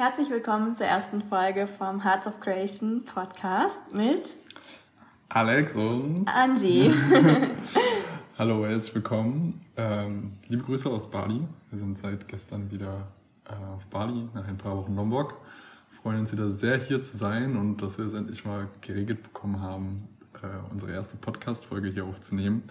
[0.00, 4.36] Herzlich willkommen zur ersten Folge vom Hearts of Creation Podcast mit
[5.28, 6.88] Alex und Angie.
[8.38, 9.60] Hallo, herzlich willkommen.
[9.76, 11.40] Ähm, liebe Grüße aus Bali.
[11.70, 13.08] Wir sind seit gestern wieder
[13.44, 15.34] äh, auf Bali, nach ein paar Wochen Lombok.
[15.90, 19.24] Wir freuen uns wieder sehr hier zu sein und dass wir es endlich mal geregelt
[19.24, 20.06] bekommen haben,
[20.44, 22.62] äh, unsere erste Podcast-Folge hier aufzunehmen,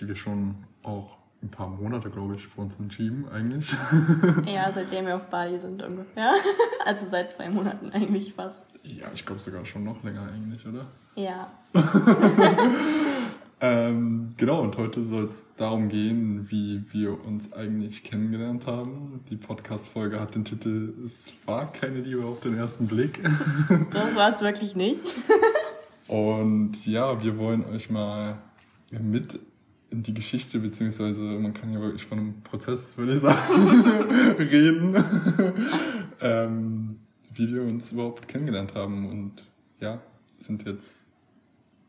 [0.00, 3.72] die wir schon auch ein paar Monate, glaube ich, vor uns entschieden eigentlich.
[4.46, 6.32] Ja, seitdem wir auf Bali sind ungefähr.
[6.84, 8.66] Also seit zwei Monaten eigentlich fast.
[8.82, 10.86] Ja, ich glaube sogar schon noch länger eigentlich, oder?
[11.14, 11.50] Ja.
[13.60, 19.20] Ähm, genau, und heute soll es darum gehen, wie wir uns eigentlich kennengelernt haben.
[19.30, 23.22] Die Podcast-Folge hat den Titel Es war keine Liebe auf den ersten Blick.
[23.90, 25.00] Das war es wirklich nicht.
[26.08, 28.36] Und ja, wir wollen euch mal
[29.00, 29.40] mit
[29.94, 33.80] in die Geschichte, beziehungsweise man kann ja wirklich von einem Prozess, würde ich sagen,
[34.38, 34.96] reden,
[36.20, 36.98] ähm,
[37.32, 39.08] wie wir uns überhaupt kennengelernt haben.
[39.08, 39.44] Und
[39.78, 40.00] ja,
[40.40, 40.98] sind jetzt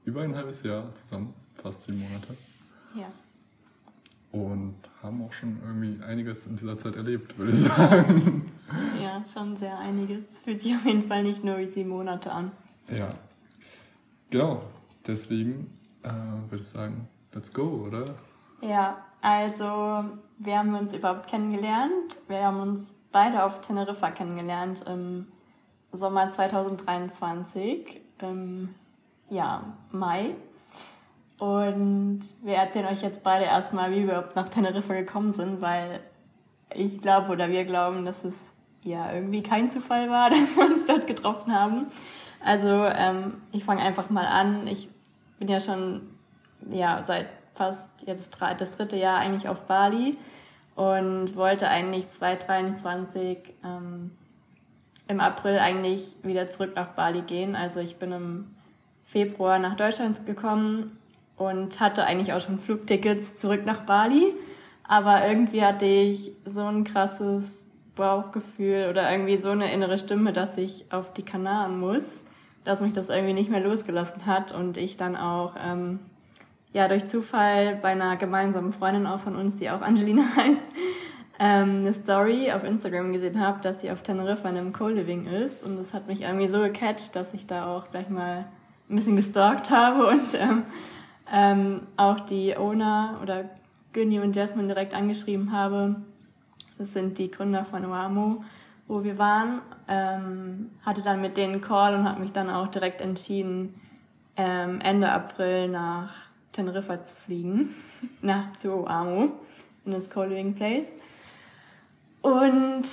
[0.05, 2.37] über ein halbes Jahr zusammen, fast sieben Monate.
[2.93, 3.11] Ja.
[4.31, 8.51] Und haben auch schon irgendwie einiges in dieser Zeit erlebt, würde ich sagen.
[8.99, 10.39] Ja, schon sehr einiges.
[10.43, 12.51] Fühlt sich auf jeden Fall nicht nur wie sieben Monate an.
[12.89, 13.13] Ja.
[14.31, 14.63] Genau.
[15.05, 15.69] Deswegen
[16.01, 16.09] äh,
[16.49, 18.05] würde ich sagen, let's go, oder?
[18.61, 20.03] Ja, also
[20.39, 22.17] wir haben uns überhaupt kennengelernt.
[22.27, 25.27] Wir haben uns beide auf Teneriffa kennengelernt im
[25.91, 28.73] Sommer 2023, im
[29.29, 30.35] ja, Mai.
[31.37, 35.99] Und wir erzählen euch jetzt beide erstmal, wie wir überhaupt nach Teneriffa gekommen sind, weil
[36.73, 40.85] ich glaube oder wir glauben, dass es ja irgendwie kein Zufall war, dass wir uns
[40.85, 41.87] dort getroffen haben.
[42.43, 44.67] Also ähm, ich fange einfach mal an.
[44.67, 44.89] Ich
[45.39, 46.14] bin ja schon
[46.69, 50.17] ja seit fast jetzt das dritte Jahr eigentlich auf Bali
[50.75, 54.11] und wollte eigentlich 2023 ähm,
[55.07, 57.55] im April eigentlich wieder zurück nach Bali gehen.
[57.55, 58.55] Also ich bin im
[59.05, 60.97] Februar nach Deutschland gekommen
[61.37, 64.33] und hatte eigentlich auch schon Flugtickets zurück nach Bali.
[64.87, 67.65] Aber irgendwie hatte ich so ein krasses
[67.95, 72.23] Bauchgefühl oder irgendwie so eine innere Stimme, dass ich auf die Kanaren muss,
[72.63, 75.99] dass mich das irgendwie nicht mehr losgelassen hat und ich dann auch ähm,
[76.75, 80.65] ja durch Zufall bei einer gemeinsamen Freundin auch von uns, die auch Angelina heißt,
[81.39, 85.63] ähm, eine Story auf Instagram gesehen habe, dass sie auf Teneriffa in einem Co-Living ist
[85.63, 88.45] und das hat mich irgendwie so gecatcht, dass ich da auch gleich mal
[88.89, 90.63] ein bisschen gestalkt habe und ähm,
[91.31, 93.45] ähm, auch die Owner oder
[93.93, 95.95] Günni und Jasmine direkt angeschrieben habe.
[96.77, 98.43] Das sind die Gründer von Oamo,
[98.87, 99.61] wo wir waren.
[99.87, 103.79] Ähm, hatte dann mit denen Call und habe mich dann auch direkt entschieden,
[104.35, 106.24] ähm, Ende April nach
[106.55, 107.69] Teneriffa zu fliegen,
[108.21, 109.31] nach zu Oamo,
[109.85, 110.87] in das Co-Living Place.
[112.21, 112.83] Und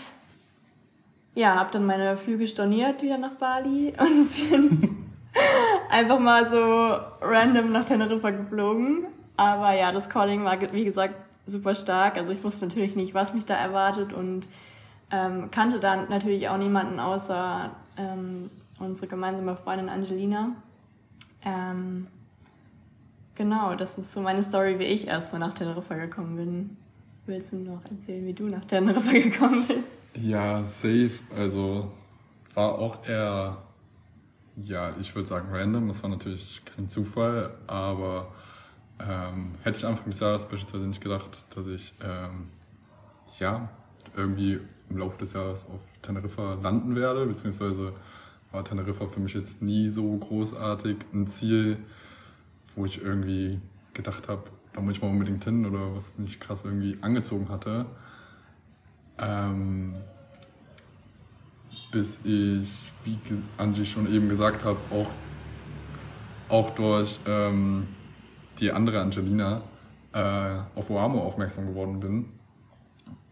[1.34, 5.06] ja, habe dann meine Flüge storniert wieder nach Bali und bin
[5.90, 9.06] einfach mal so random nach Teneriffa geflogen.
[9.36, 11.14] Aber ja, das Calling war, wie gesagt,
[11.46, 12.16] super stark.
[12.16, 14.46] Also ich wusste natürlich nicht, was mich da erwartet und
[15.10, 20.52] ähm, kannte dann natürlich auch niemanden außer ähm, unsere gemeinsame Freundin Angelina.
[21.44, 22.06] Ähm,
[23.34, 26.76] genau, das ist so meine Story, wie ich erstmal nach Teneriffa gekommen bin.
[27.26, 29.88] Willst du noch erzählen, wie du nach Teneriffa gekommen bist?
[30.14, 31.12] Ja, safe.
[31.36, 31.90] Also
[32.54, 33.58] war auch eher,
[34.56, 35.88] ja, ich würde sagen random.
[35.88, 38.28] Das war natürlich kein Zufall, aber
[39.00, 42.48] ähm, hätte ich Anfang des Jahres beispielsweise nicht gedacht, dass ich ähm,
[43.38, 43.68] ja
[44.16, 44.60] irgendwie
[44.90, 47.92] im Laufe des Jahres auf Teneriffa landen werde, beziehungsweise
[48.50, 51.78] war Teneriffa für mich jetzt nie so großartig ein Ziel,
[52.76, 53.60] wo ich irgendwie
[53.94, 57.86] gedacht habe, da muss ich mal unbedingt hin oder was mich krass irgendwie angezogen hatte.
[59.18, 59.94] Ähm,
[61.90, 63.18] bis ich, wie
[63.58, 65.10] Angie schon eben gesagt habe, auch,
[66.48, 67.86] auch durch ähm,
[68.58, 69.60] die andere Angelina
[70.12, 72.24] äh, auf Oamo aufmerksam geworden bin.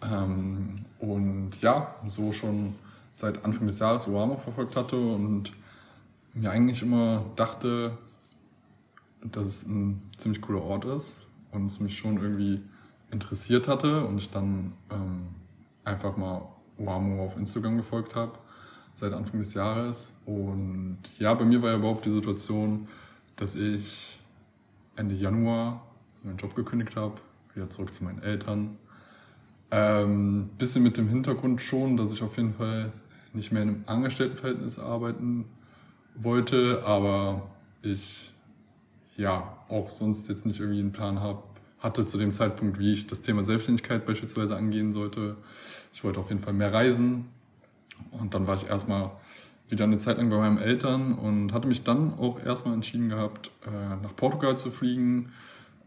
[0.03, 2.75] Ähm, und ja, so schon
[3.13, 5.53] seit Anfang des Jahres Oamo verfolgt hatte und
[6.35, 7.99] mir eigentlich immer dachte,
[9.23, 12.61] dass es ein ziemlich cooler Ort ist und es mich schon irgendwie
[13.11, 15.29] interessiert hatte und ich dann ähm,
[15.85, 16.43] einfach mal
[16.79, 18.39] Oamo auf Instagram gefolgt habe
[18.95, 20.17] seit Anfang des Jahres.
[20.27, 22.89] Und ja, bei mir war ja überhaupt die Situation,
[23.37, 24.19] dass ich
[24.97, 25.87] Ende Januar
[26.23, 27.15] meinen Job gekündigt habe,
[27.55, 28.77] wieder zurück zu meinen Eltern.
[29.71, 32.93] Ähm, bisschen mit dem Hintergrund schon, dass ich auf jeden Fall
[33.33, 35.47] nicht mehr in einem Angestelltenverhältnis arbeiten
[36.17, 37.51] wollte, aber
[37.83, 38.33] ich
[39.21, 43.07] ja auch sonst jetzt nicht irgendwie einen Plan hab, hatte zu dem Zeitpunkt, wie ich
[43.07, 45.37] das Thema Selbstständigkeit beispielsweise angehen sollte.
[45.93, 47.27] Ich wollte auf jeden Fall mehr reisen
[48.11, 49.11] Und dann war ich erstmal
[49.69, 53.51] wieder eine Zeit lang bei meinen Eltern und hatte mich dann auch erstmal entschieden gehabt,
[53.67, 55.31] äh, nach Portugal zu fliegen,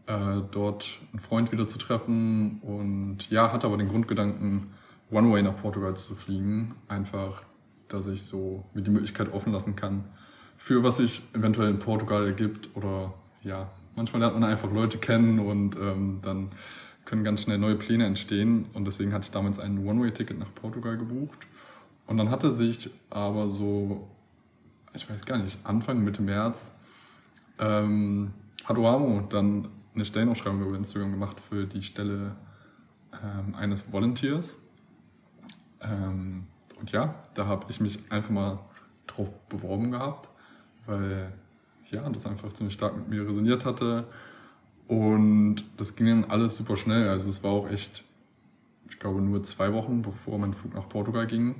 [0.06, 4.68] äh, dort einen Freund wieder zu treffen und ja, hatte aber den Grundgedanken,
[5.10, 6.74] One Way nach Portugal zu fliegen.
[6.88, 7.42] Einfach,
[7.88, 10.04] dass ich so mir die Möglichkeit offen lassen kann,
[10.56, 13.12] für was sich eventuell in Portugal ergibt oder
[13.44, 16.50] ja, manchmal lernt man einfach Leute kennen und ähm, dann
[17.04, 20.96] können ganz schnell neue Pläne entstehen und deswegen hatte ich damals ein One-Way-Ticket nach Portugal
[20.96, 21.46] gebucht
[22.06, 24.08] und dann hatte sich aber so,
[24.94, 26.68] ich weiß gar nicht, Anfang, Mitte März
[27.58, 28.32] ähm,
[28.64, 32.36] hat Oamo dann eine Stellenausschreibung über Instagram gemacht für die Stelle
[33.22, 34.60] ähm, eines Volunteers.
[35.82, 36.46] Ähm,
[36.80, 38.58] und ja, da habe ich mich einfach mal
[39.06, 40.28] drauf beworben gehabt,
[40.86, 41.32] weil
[41.90, 44.06] ja, das einfach ziemlich stark mit mir resoniert hatte.
[44.86, 47.08] Und das ging dann alles super schnell.
[47.08, 48.04] Also es war auch echt,
[48.88, 51.54] ich glaube, nur zwei Wochen bevor mein Flug nach Portugal ging,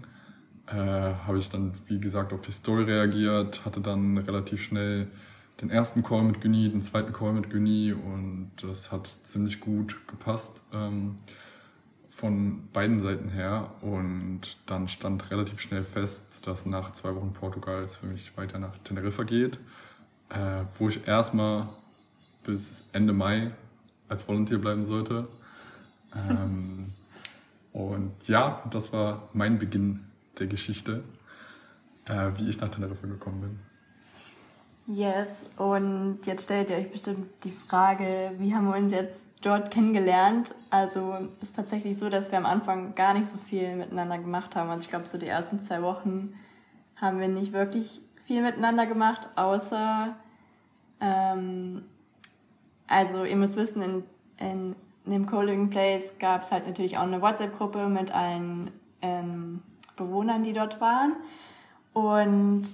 [0.66, 5.08] äh, habe ich dann, wie gesagt, auf die Story reagiert, hatte dann relativ schnell
[5.60, 9.96] den ersten Call mit Günni, den zweiten Call mit Günni und das hat ziemlich gut
[10.08, 11.16] gepasst ähm,
[12.10, 17.82] von beiden Seiten her und dann stand relativ schnell fest, dass nach zwei Wochen Portugal
[17.82, 19.58] es für mich weiter nach Teneriffa geht,
[20.34, 21.68] äh, wo ich erstmal
[22.42, 23.50] bis Ende Mai
[24.08, 25.28] als Volunteer bleiben sollte.
[26.14, 26.92] Ähm,
[27.72, 30.04] und ja, das war mein Beginn
[30.38, 31.02] der Geschichte,
[32.06, 33.58] äh, wie ich nach Teneriffa gekommen bin.
[34.86, 39.70] Yes, und jetzt stellt ihr euch bestimmt die Frage, wie haben wir uns jetzt dort
[39.70, 40.54] kennengelernt?
[40.68, 44.68] Also ist tatsächlich so, dass wir am Anfang gar nicht so viel miteinander gemacht haben.
[44.68, 46.34] Also ich glaube, so die ersten zwei Wochen
[46.96, 50.14] haben wir nicht wirklich viel miteinander gemacht, außer,
[51.04, 51.84] ähm,
[52.86, 54.04] also ihr müsst wissen, in,
[54.38, 58.70] in, in dem Co-Living Place gab es halt natürlich auch eine WhatsApp-Gruppe mit allen
[59.02, 59.62] ähm,
[59.96, 61.14] Bewohnern, die dort waren.
[61.92, 62.64] Und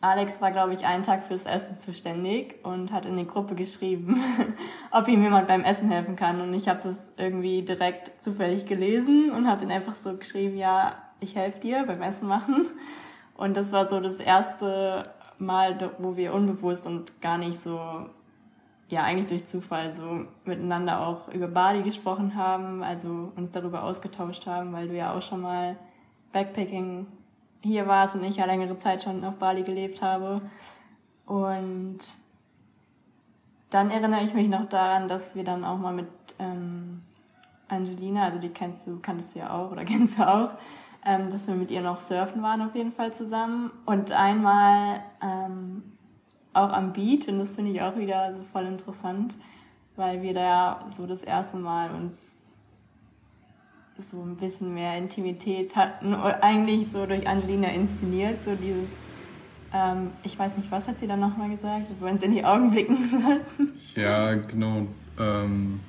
[0.00, 4.22] Alex war, glaube ich, einen Tag fürs Essen zuständig und hat in die Gruppe geschrieben,
[4.92, 6.40] ob ihm jemand beim Essen helfen kann.
[6.40, 10.94] Und ich habe das irgendwie direkt zufällig gelesen und habe dann einfach so geschrieben, ja,
[11.18, 12.66] ich helfe dir beim Essen machen.
[13.36, 15.02] Und das war so das erste
[15.38, 17.78] Mal, wo wir unbewusst und gar nicht so,
[18.88, 24.46] ja, eigentlich durch Zufall so miteinander auch über Bali gesprochen haben, also uns darüber ausgetauscht
[24.46, 25.76] haben, weil du ja auch schon mal
[26.32, 27.06] Backpacking
[27.62, 30.40] hier warst und ich ja längere Zeit schon auf Bali gelebt habe.
[31.26, 31.98] Und
[33.70, 37.02] dann erinnere ich mich noch daran, dass wir dann auch mal mit ähm,
[37.68, 40.50] Angelina, also die kennst du, kanntest du ja auch oder kennst du auch,
[41.06, 43.70] ähm, dass wir mit ihr noch surfen waren auf jeden Fall zusammen.
[43.86, 45.82] Und einmal ähm,
[46.52, 49.36] auch am Beach und das finde ich auch wieder so voll interessant,
[49.94, 52.38] weil wir da so das erste Mal uns
[53.98, 59.04] so ein bisschen mehr Intimität hatten, eigentlich so durch Angelina inszeniert, so dieses,
[59.72, 62.72] ähm, ich weiß nicht, was hat sie dann nochmal gesagt, wir uns in die Augen
[62.72, 63.72] blicken sollten?
[63.94, 64.86] Ja, genau.
[65.18, 65.80] Ähm,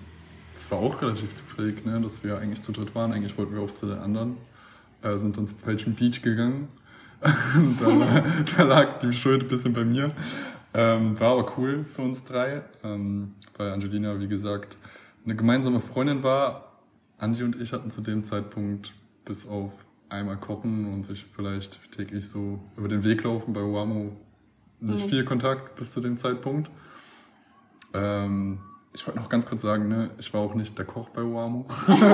[0.70, 3.12] war auch relativ zufällig, ne, dass wir eigentlich zu dritt waren.
[3.12, 4.38] Eigentlich wollten wir auch zu den anderen,
[5.02, 6.68] äh, sind dann zum falschen Beach gegangen.
[7.22, 8.24] da,
[8.58, 10.12] da, lag die Schuld ein bisschen bei mir.
[10.74, 14.78] Ähm, war aber cool für uns drei, ähm, weil Angelina, wie gesagt,
[15.26, 16.72] eine gemeinsame Freundin war,
[17.18, 18.94] Angie und ich hatten zu dem Zeitpunkt
[19.26, 24.16] bis auf einmal kochen und sich vielleicht täglich so über den Weg laufen bei Wamo
[24.80, 25.10] nicht mhm.
[25.10, 26.70] viel Kontakt bis zu dem Zeitpunkt.
[27.94, 28.60] Ähm,
[28.98, 31.68] ich wollte noch ganz kurz sagen, ne, ich war auch nicht der Koch bei Wamo,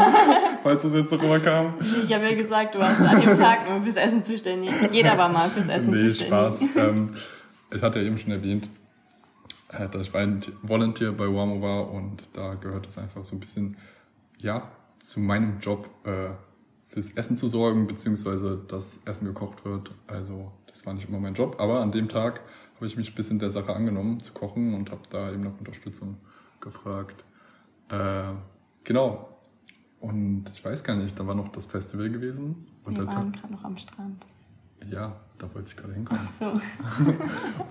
[0.63, 1.75] falls das jetzt so rüberkam.
[1.80, 4.74] Ich habe ja gesagt, du warst an dem Tag nur fürs Essen zuständig.
[4.92, 6.28] Jeder war mal fürs Essen nee, zuständig.
[6.28, 6.62] Spaß.
[6.75, 7.12] ähm,
[7.74, 8.68] ich hatte ja eben schon erwähnt,
[9.70, 10.13] äh, dass ich
[10.62, 13.78] Volunteer bei Wamo war und da gehört es einfach so ein bisschen,
[14.40, 14.70] ja,
[15.02, 16.32] zu meinem Job äh,
[16.90, 19.92] fürs Essen zu sorgen, beziehungsweise dass Essen gekocht wird.
[20.08, 22.42] Also das war nicht immer mein Job, aber an dem Tag
[22.75, 25.58] habe ich mich ein bisschen der Sache angenommen, zu kochen und habe da eben nach
[25.58, 26.18] Unterstützung
[26.63, 27.24] gefragt.
[27.89, 28.24] Äh,
[28.84, 29.29] genau.
[30.00, 32.67] Und ich weiß gar nicht, da war noch das Festival gewesen.
[32.84, 34.25] Und Wir waren gerade noch am Strand.
[34.91, 36.27] Ja, da wollte ich gerade hinkommen.
[36.27, 36.53] Ach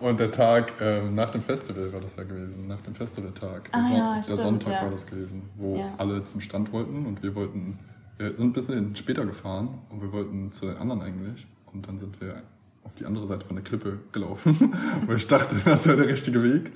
[0.00, 0.06] so.
[0.06, 3.70] und der Tag ähm, nach dem Festival war das ja gewesen, nach dem Festivaltag.
[3.70, 4.82] Der, ah, Son ja, der stimmt, Sonntag ja.
[4.82, 5.94] war das gewesen, wo ja.
[5.98, 7.78] alle zum Stand wollten und wir wollten,
[8.16, 11.46] wir sind ein bisschen später gefahren und wir wollten zu den anderen eigentlich.
[11.72, 12.42] Und dann sind wir
[12.84, 14.74] auf die andere Seite von der Klippe gelaufen,
[15.06, 16.72] wo ich dachte, das wäre der richtige Weg.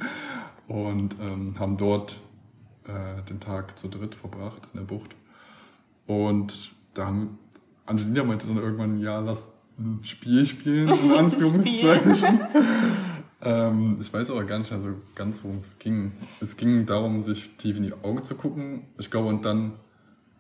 [0.69, 2.19] Und ähm, haben dort
[2.85, 5.15] äh, den Tag zu dritt verbracht in der Bucht.
[6.07, 7.39] Und da haben
[7.85, 12.41] Angelina meinte dann irgendwann, ja, lass ein Spiel spielen, in Anführungszeichen.
[13.43, 16.13] ähm, ich weiß aber gar nicht mehr so ganz, worum es ging.
[16.41, 18.83] Es ging darum, sich tief in die Augen zu gucken.
[18.99, 19.75] Ich glaube, und dann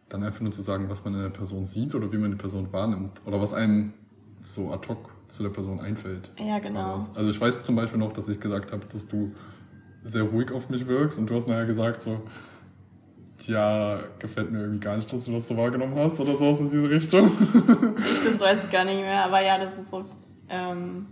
[0.09, 2.37] dann einfach nur zu sagen, was man in der Person sieht oder wie man die
[2.37, 3.93] Person wahrnimmt oder was einem
[4.41, 6.31] so ad hoc zu der Person einfällt.
[6.39, 6.95] Ja, genau.
[6.95, 9.35] Also ich weiß zum Beispiel noch, dass ich gesagt habe, dass du
[10.07, 12.21] sehr ruhig auf mich wirkst und du hast nachher gesagt so,
[13.47, 16.71] ja, gefällt mir irgendwie gar nicht, dass du das so wahrgenommen hast oder sowas in
[16.71, 17.31] diese Richtung.
[17.31, 20.05] Ich, das weiß ich gar nicht mehr, aber ja, das ist so,
[20.49, 21.07] ähm,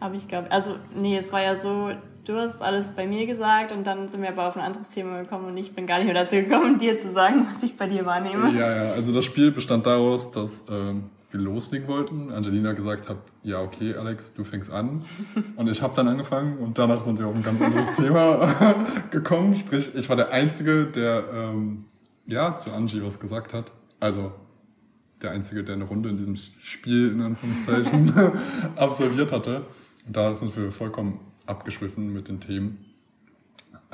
[0.00, 1.90] habe ich glaube, also nee, es war ja so,
[2.24, 5.22] du hast alles bei mir gesagt und dann sind wir aber auf ein anderes Thema
[5.22, 7.86] gekommen und ich bin gar nicht mehr dazu gekommen, dir zu sagen, was ich bei
[7.86, 8.50] dir wahrnehme.
[8.58, 11.04] Ja, ja, also das Spiel bestand daraus, dass ähm,
[11.38, 12.30] loslegen wollten.
[12.30, 15.04] Angelina gesagt hat, ja, okay, Alex, du fängst an.
[15.56, 18.54] Und ich habe dann angefangen und danach sind wir auf ein ganz anderes Thema
[19.10, 19.56] gekommen.
[19.56, 21.84] Sprich, ich war der Einzige, der ähm,
[22.26, 23.72] ja zu Angie was gesagt hat.
[24.00, 24.32] Also
[25.22, 28.12] der Einzige, der eine Runde in diesem Spiel in Anführungszeichen
[28.76, 29.66] absolviert hatte.
[30.06, 32.84] Und da sind wir vollkommen abgeschwiffen mit den Themen.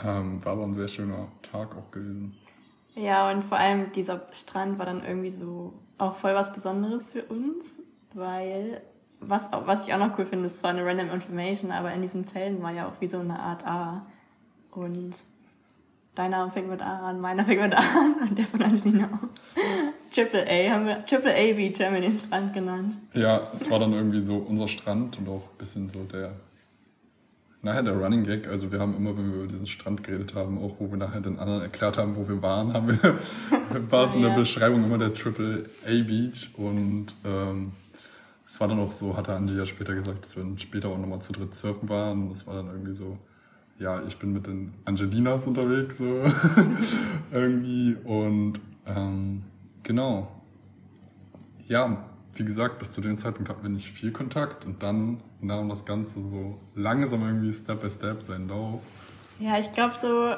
[0.04, 2.34] Ähm, war aber ein sehr schöner Tag auch gewesen.
[2.94, 7.24] Ja, und vor allem dieser Strand war dann irgendwie so auch voll was Besonderes für
[7.24, 7.82] uns,
[8.14, 8.80] weil
[9.20, 12.24] was, was ich auch noch cool finde, ist zwar eine random Information, aber in diesen
[12.24, 14.06] Fällen war ja auch wie so eine Art A.
[14.70, 15.14] Und
[16.14, 19.06] dein Name fängt mit A an, meiner fängt mit A an und der von Angelina
[19.06, 19.28] auch.
[20.10, 22.96] Triple A haben wir, Triple A wir den Strand genannt.
[23.14, 26.32] Ja, es war dann irgendwie so unser Strand und auch ein bisschen so der
[27.62, 30.58] nachher der Running Gag, also wir haben immer, wenn wir über diesen Strand geredet haben,
[30.58, 32.98] auch wo wir nachher den anderen erklärt haben, wo wir waren, haben wir,
[33.90, 37.72] war es in der Beschreibung immer der Triple A Beach und ähm,
[38.46, 40.98] es war dann auch so, hatte Andi ja später gesagt, dass wir dann später auch
[40.98, 43.18] nochmal zu dritt surfen waren und das war dann irgendwie so,
[43.78, 46.22] ja, ich bin mit den Angelinas unterwegs, so
[47.32, 48.54] irgendwie und
[48.86, 49.42] ähm,
[49.82, 50.32] genau.
[51.66, 52.07] Ja,
[52.38, 55.84] wie gesagt, bis zu dem Zeitpunkt hatten wir nicht viel Kontakt und dann nahm das
[55.84, 58.82] Ganze so langsam irgendwie Step by Step seinen Lauf.
[59.38, 60.34] Ja, ich glaube so,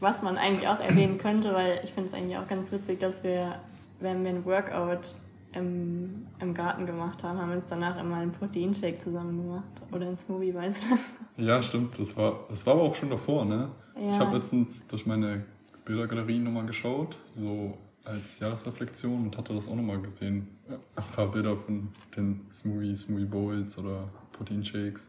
[0.00, 3.22] was man eigentlich auch erwähnen könnte, weil ich finde es eigentlich auch ganz witzig, dass
[3.22, 3.60] wir,
[4.00, 5.16] wenn wir ein Workout
[5.54, 10.06] im, im Garten gemacht haben, haben wir uns danach immer einen Proteinshake zusammen gemacht oder
[10.06, 11.42] ein Smoothie, weißt du?
[11.42, 11.98] Ja, stimmt.
[11.98, 13.70] Das war, das war aber auch schon davor, ne?
[13.96, 14.10] Ja.
[14.10, 15.44] Ich habe letztens durch meine
[15.84, 20.48] Bildergalerie nochmal geschaut, so als Jahresreflexion und hatte das auch nochmal gesehen.
[20.68, 25.08] Ein paar Bilder von den Smoothie, Smoothie Bowls oder Proteinshakes.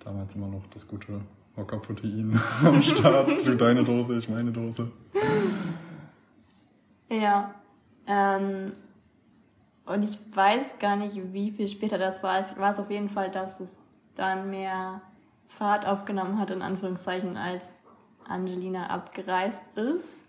[0.00, 1.20] Damals immer noch das gute
[1.56, 3.28] Mokka-Protein am Start.
[3.46, 4.90] du deine Dose, ich meine Dose.
[7.08, 7.54] Ja.
[8.06, 8.72] Ähm,
[9.86, 12.38] und ich weiß gar nicht, wie viel später das war.
[12.40, 13.70] Es war es auf jeden Fall, dass es
[14.14, 15.00] dann mehr
[15.46, 17.64] Fahrt aufgenommen hat, in Anführungszeichen, als
[18.26, 20.22] Angelina abgereist ist.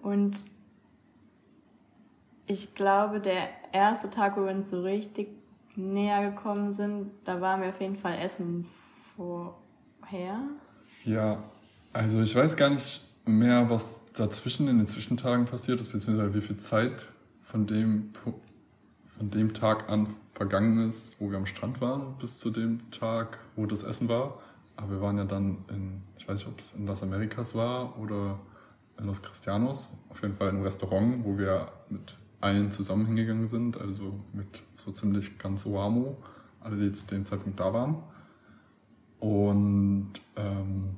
[0.00, 0.44] Und
[2.46, 5.28] ich glaube, der erste Tag, wo wir uns so richtig
[5.76, 8.66] näher gekommen sind, da waren wir auf jeden Fall essen
[9.16, 10.38] vorher.
[11.04, 11.42] Ja,
[11.92, 16.40] also ich weiß gar nicht mehr, was dazwischen in den Zwischentagen passiert ist, beziehungsweise wie
[16.40, 17.08] viel Zeit
[17.40, 18.12] von dem,
[19.06, 23.38] von dem Tag an vergangen ist, wo wir am Strand waren, bis zu dem Tag,
[23.56, 24.40] wo das Essen war.
[24.76, 27.98] Aber wir waren ja dann in, ich weiß nicht, ob es in Las Americas war
[27.98, 28.38] oder
[28.98, 33.48] in Los Cristianos, auf jeden Fall in einem Restaurant, wo wir mit allen zusammen hingegangen
[33.48, 36.18] sind, also mit so ziemlich ganz Oamo,
[36.60, 37.96] alle, die zu dem Zeitpunkt da waren.
[39.18, 40.96] Und ähm,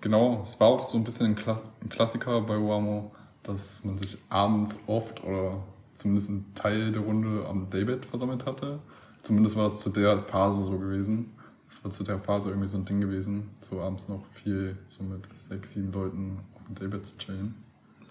[0.00, 3.98] genau, es war auch so ein bisschen ein, Klass ein Klassiker bei Oamo, dass man
[3.98, 5.62] sich abends oft oder
[5.94, 8.80] zumindest ein Teil der Runde am Daybed versammelt hatte.
[9.22, 11.30] Zumindest war es zu der Phase so gewesen.
[11.68, 15.02] Es war zu der Phase irgendwie so ein Ding gewesen, so abends noch viel so
[15.02, 17.54] mit sechs, sieben Leuten auf dem Daybed zu chillen.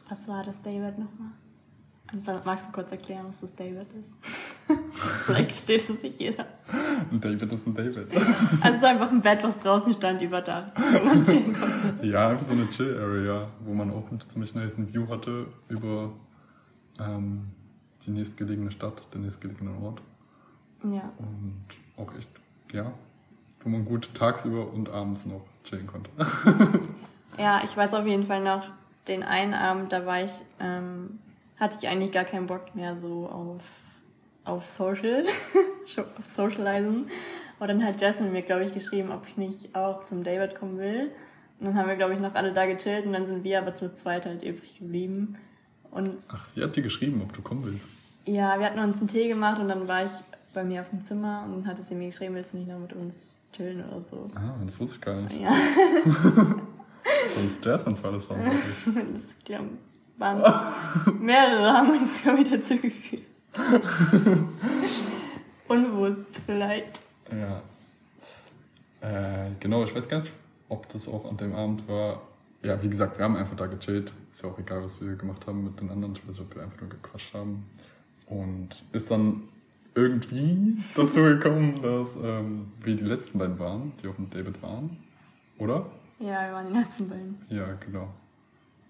[0.09, 1.31] Was war das Daybed nochmal?
[2.45, 4.17] Magst du kurz erklären, was das David ist?
[5.25, 6.45] Vielleicht versteht das nicht jeder.
[7.11, 8.07] Ein David ist ein David.
[8.13, 10.71] Also es ist einfach ein Bett, was draußen stand über da.
[12.01, 16.11] Ja, einfach so eine Chill-Area, wo man auch einen ziemlich nice View hatte über
[16.99, 17.47] ähm,
[18.05, 20.01] die nächstgelegene Stadt, den nächstgelegenen Ort.
[20.83, 21.11] Ja.
[21.17, 21.65] Und
[21.97, 22.29] auch echt,
[22.71, 22.91] ja,
[23.61, 26.09] wo man gut tagsüber und abends noch chillen konnte.
[27.37, 28.69] ja, ich weiß auf jeden Fall noch,
[29.07, 31.19] den einen Abend, da war ich ähm,
[31.59, 33.63] hatte ich eigentlich gar keinen Bock mehr so auf,
[34.43, 35.23] auf Social,
[36.17, 37.09] auf Socializen.
[37.59, 40.77] Und dann hat Jasmine mir, glaube ich, geschrieben, ob ich nicht auch zum David kommen
[40.77, 41.11] will.
[41.59, 43.73] Und dann haben wir, glaube ich, noch alle da gechillt und dann sind wir aber
[43.75, 45.37] zu zweit halt übrig geblieben.
[45.91, 47.87] Und Ach, sie hat dir geschrieben, ob du kommen willst?
[48.25, 50.11] Ja, wir hatten uns einen Tee gemacht und dann war ich
[50.53, 52.79] bei mir auf dem Zimmer und dann hatte sie mir geschrieben, willst du nicht noch
[52.79, 54.27] mit uns chillen oder so.
[54.35, 55.39] Ah, das wusste ich gar nicht.
[55.39, 55.51] Ja.
[57.35, 58.85] Sonst Jasmine-Fall ist verantwortlich.
[58.85, 59.69] das glaube
[60.17, 60.41] waren
[61.19, 63.27] mehrere haben uns ja wieder zugefügt.
[65.67, 66.99] Unbewusst vielleicht.
[67.31, 67.61] Ja.
[69.01, 70.33] Äh, genau, ich weiß gar nicht,
[70.69, 72.21] ob das auch an dem Abend war,
[72.63, 74.13] ja, wie gesagt, wir haben einfach da gechillt.
[74.31, 76.13] Ist ja auch egal, was wir gemacht haben mit den anderen.
[76.15, 77.65] Ich weiß nicht, ob wir einfach nur gequatscht haben.
[78.27, 79.43] Und ist dann
[79.95, 84.97] irgendwie dazu gekommen, dass ähm, wir die letzten beiden waren, die auf dem David waren.
[85.57, 85.85] Oder?
[86.19, 87.37] Ja, wir waren die letzten beiden.
[87.49, 88.07] Ja, genau.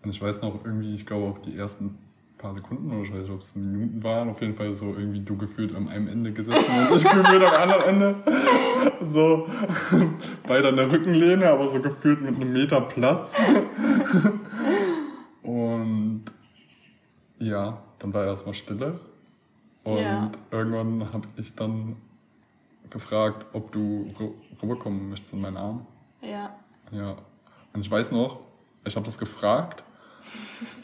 [0.04, 1.98] Und ich weiß noch irgendwie, ich glaube auch die ersten
[2.44, 5.22] paar Sekunden oder ich weiß nicht, ob es Minuten waren, auf jeden Fall so irgendwie
[5.22, 8.24] du gefühlt am einen Ende gesessen und ich gefühlt am anderen Ende.
[9.02, 9.48] So
[10.48, 13.36] beide an der Rückenlehne, aber so gefühlt mit einem Meter Platz.
[15.44, 16.24] Und
[17.40, 19.00] ja, dann war erstmal Stille.
[19.84, 20.32] Und ja.
[20.52, 21.98] irgendwann habe ich dann
[22.90, 24.08] gefragt, ob du
[24.62, 25.86] rüberkommen möchtest in meinen Arm.
[26.22, 26.56] Ja.
[26.92, 27.18] Ja.
[27.74, 28.40] Und ich weiß noch,
[28.86, 29.84] ich habe das gefragt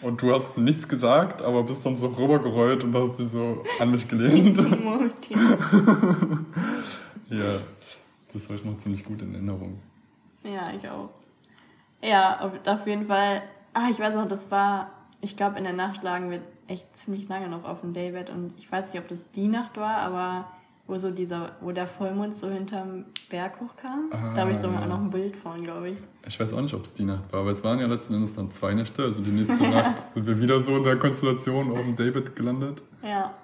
[0.01, 3.91] und du hast nichts gesagt, aber bist dann so rübergerollt und hast dich so an
[3.91, 4.57] mich gelehnt.
[7.29, 7.59] ja,
[8.33, 9.79] das habe ich noch ziemlich gut in Erinnerung.
[10.43, 11.09] Ja, ich auch.
[12.01, 13.41] Ja, auf jeden Fall.
[13.73, 14.91] Ah, ich weiß noch, das war,
[15.21, 18.53] ich glaube, in der Nacht lagen wir echt ziemlich lange noch auf dem Daybed und
[18.57, 20.47] ich weiß nicht, ob das die Nacht war, aber
[20.89, 24.09] wo so dieser, wo der Vollmond so hinterm Berg hochkam.
[24.11, 24.87] Ah, da habe ich so ja.
[24.87, 25.99] noch ein Bild von, glaube ich.
[26.27, 28.33] Ich weiß auch nicht, ob es die Nacht war, aber es waren ja letzten Endes
[28.33, 29.03] dann zwei Nächte.
[29.03, 32.81] Also die nächste Nacht sind wir wieder so in der Konstellation dem David gelandet.
[33.03, 33.35] Ja.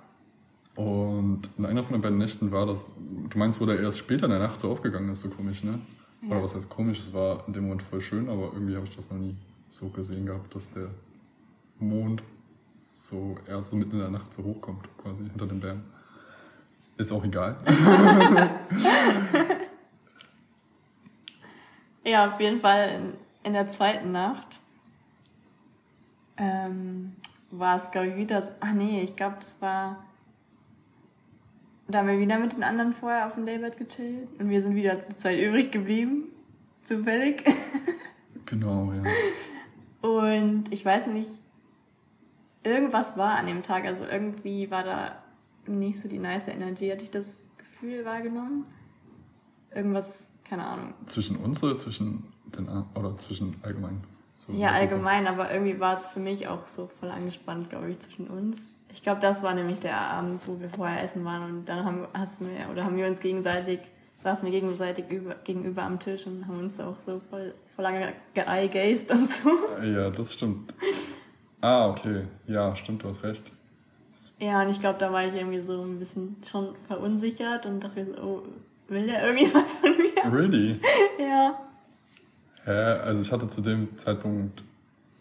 [0.76, 2.94] Und in einer von den beiden Nächten war das,
[3.30, 5.80] du meinst, wo der erst später in der Nacht so aufgegangen ist, so komisch, ne?
[6.24, 6.32] Ja.
[6.32, 6.98] Oder was heißt komisch?
[6.98, 9.36] Es war in dem Moment voll schön, aber irgendwie habe ich das noch nie
[9.70, 10.90] so gesehen gehabt, dass der
[11.80, 12.24] Mond
[12.82, 15.84] so erst so mitten in der Nacht so hochkommt, quasi hinter den Bergen.
[16.98, 17.58] Ist auch egal.
[22.06, 24.60] ja, auf jeden Fall in, in der zweiten Nacht
[26.38, 27.14] ähm,
[27.52, 28.56] war es, glaube ich, wieder.
[28.62, 30.06] Ach nee, ich glaube, das war.
[31.88, 34.74] Da haben wir wieder mit den anderen vorher auf dem Daybed gechillt und wir sind
[34.76, 36.30] wieder zu zweit übrig geblieben.
[36.84, 37.44] Zufällig.
[38.46, 39.04] genau, ja.
[40.02, 41.30] Und ich weiß nicht,
[42.64, 45.24] irgendwas war an dem Tag, also irgendwie war da
[45.68, 48.66] nicht so die nice Energy, hatte ich das Gefühl wahrgenommen.
[49.74, 50.94] Irgendwas, keine Ahnung.
[51.06, 54.04] Zwischen uns oder zwischen den oder zwischen allgemein?
[54.38, 58.00] So ja, allgemein, aber irgendwie war es für mich auch so voll angespannt, glaube ich,
[58.00, 58.58] zwischen uns.
[58.92, 62.08] Ich glaube, das war nämlich der Abend, wo wir vorher essen waren und dann haben,
[62.14, 63.80] hast du mir, oder haben wir uns gegenseitig,
[64.24, 68.14] saßen wir gegenseitig über, gegenüber am Tisch und haben uns auch so voll, voll lange
[68.34, 69.50] geeigazed und so.
[69.84, 70.74] Ja, das stimmt.
[71.62, 72.28] Ah, okay.
[72.46, 73.52] Ja, stimmt, du hast recht.
[74.40, 78.06] Ja, und ich glaube, da war ich irgendwie so ein bisschen schon verunsichert und dachte
[78.06, 78.42] so, oh,
[78.88, 80.34] will der irgendwie was von mir?
[80.34, 80.80] Really?
[81.20, 81.58] ja.
[82.66, 82.72] Hä?
[82.72, 84.64] Also ich hatte zu dem Zeitpunkt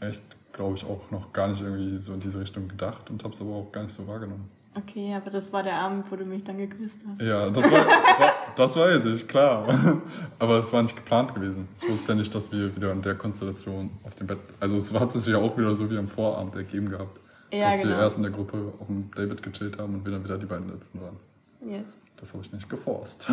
[0.00, 0.22] echt,
[0.52, 3.40] glaube ich, auch noch gar nicht irgendwie so in diese Richtung gedacht und habe es
[3.40, 4.50] aber auch gar nicht so wahrgenommen.
[4.76, 7.22] Okay, aber das war der Abend, wo du mich dann geküsst hast.
[7.22, 7.84] Ja, das, war,
[8.18, 10.00] das, das weiß ich, klar.
[10.40, 11.68] Aber es war nicht geplant gewesen.
[11.80, 14.38] Ich wusste ja nicht, dass wir wieder in der Konstellation auf dem Bett.
[14.58, 17.20] Also es hat sich ja auch wieder so wie am Vorabend ergeben gehabt.
[17.54, 17.90] Ja, dass genau.
[17.90, 20.46] wir erst in der Gruppe auf dem David gechillt haben und wir dann wieder die
[20.46, 21.16] beiden letzten waren.
[21.60, 21.86] Yes.
[22.16, 23.28] Das habe ich nicht geforst.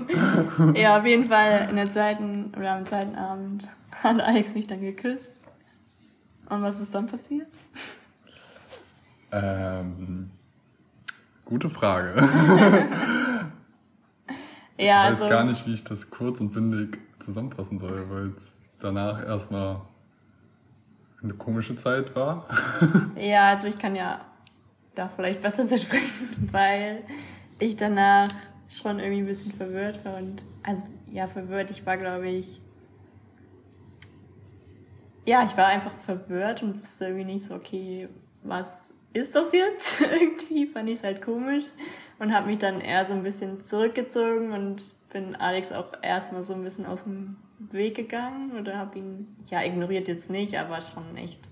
[0.74, 4.80] ja, auf jeden Fall in der zweiten oder am zweiten Abend hat Alex mich dann
[4.80, 5.32] geküsst.
[6.48, 7.48] Und was ist dann passiert?
[9.32, 10.30] Ähm,
[11.44, 12.14] gute Frage.
[14.78, 18.32] ja, ich weiß also, gar nicht, wie ich das kurz und bündig zusammenfassen soll, weil
[18.36, 19.80] es danach erstmal
[21.22, 22.46] eine komische Zeit war.
[23.16, 24.20] ja, also ich kann ja
[24.94, 27.02] da vielleicht besser zu sprechen, weil
[27.58, 28.28] ich danach
[28.68, 32.60] schon irgendwie ein bisschen verwirrt war und also ja, verwirrt, ich war glaube ich
[35.26, 38.08] ja, ich war einfach verwirrt und wusste irgendwie nicht so, okay,
[38.44, 40.00] was ist das jetzt?
[40.20, 41.64] irgendwie fand ich es halt komisch
[42.18, 46.54] und habe mich dann eher so ein bisschen zurückgezogen und bin Alex auch erstmal so
[46.54, 51.16] ein bisschen aus dem Weg gegangen oder habe ihn, ja, ignoriert jetzt nicht, aber schon
[51.16, 51.48] echt.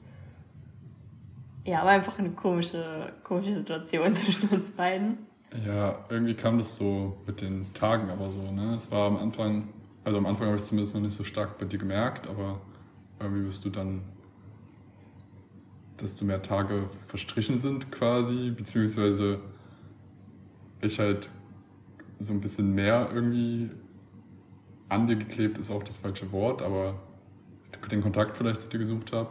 [1.65, 5.19] Ja, aber einfach eine komische, komische Situation zwischen uns beiden.
[5.67, 8.75] Ja, irgendwie kam das so mit den Tagen aber so, ne?
[8.77, 9.69] Es war am Anfang,
[10.03, 12.61] also am Anfang habe ich zumindest noch nicht so stark bei dir gemerkt, aber
[13.21, 14.03] irgendwie bist du dann,
[16.01, 19.39] desto mehr Tage verstrichen sind quasi, beziehungsweise
[20.83, 21.31] ich halt
[22.19, 23.71] so ein bisschen mehr irgendwie
[24.89, 26.95] an dir geklebt ist auch das falsche Wort, aber
[27.91, 29.31] den Kontakt vielleicht zu dir gesucht habe,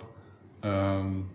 [0.62, 1.26] ähm,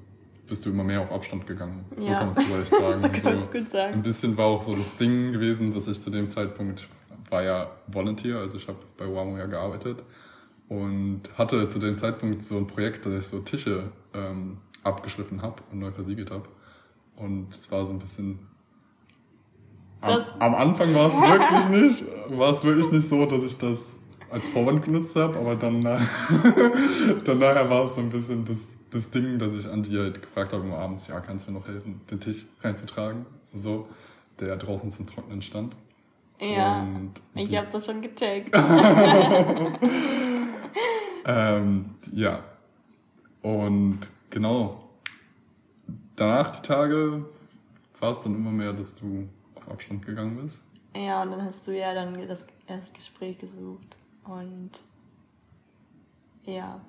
[0.46, 1.84] bist du immer mehr auf Abstand gegangen.
[1.96, 2.18] So ja.
[2.18, 3.00] kann man es vielleicht sagen.
[3.02, 3.94] so kann so, gut sagen.
[3.94, 6.88] Ein bisschen war auch so das Ding gewesen, dass ich zu dem Zeitpunkt
[7.30, 10.02] war ja Volunteer, also ich habe bei Wamo ja gearbeitet
[10.68, 15.62] und hatte zu dem Zeitpunkt so ein Projekt, dass ich so Tische ähm, abgeschliffen habe
[15.70, 16.48] und neu versiegelt habe.
[17.16, 18.38] Und es war so ein bisschen
[20.00, 23.96] am, am, Anfang war es wirklich nicht, war es wirklich nicht so, dass ich das
[24.30, 29.10] als Vorwand genutzt habe, aber dann, dann nachher war es so ein bisschen das, das
[29.10, 32.20] Ding, dass ich Andi halt gefragt habe, abends, ja, kannst du mir noch helfen, den
[32.20, 33.26] Tisch reinzutragen?
[33.54, 33.88] So,
[34.40, 35.74] der draußen zum Trocknen stand.
[36.40, 38.54] Ja, und ich habe das schon gecheckt.
[41.26, 42.44] ähm, ja,
[43.42, 43.98] und
[44.30, 44.88] genau,
[46.14, 47.24] danach die Tage
[47.98, 50.62] war es dann immer mehr, dass du auf Abstand gegangen bist.
[50.94, 53.97] Ja, und dann hast du ja dann das erste Gespräch gesucht.
[54.28, 54.70] Und
[56.44, 56.80] ja,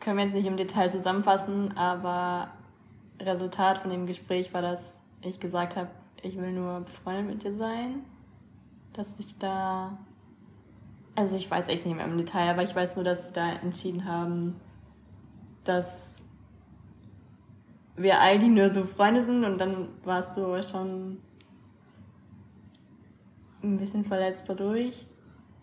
[0.00, 2.48] können wir jetzt nicht im Detail zusammenfassen, aber
[3.20, 5.88] Resultat von dem Gespräch war, dass ich gesagt habe,
[6.22, 8.02] ich will nur befreundet mit dir sein.
[8.92, 9.98] Dass ich da.
[11.14, 13.50] Also ich weiß echt nicht mehr im Detail, aber ich weiß nur, dass wir da
[13.50, 14.54] entschieden haben,
[15.64, 16.22] dass
[17.96, 21.18] wir eigentlich nur so Freunde sind und dann warst du schon
[23.62, 25.04] ein bisschen verletzt dadurch.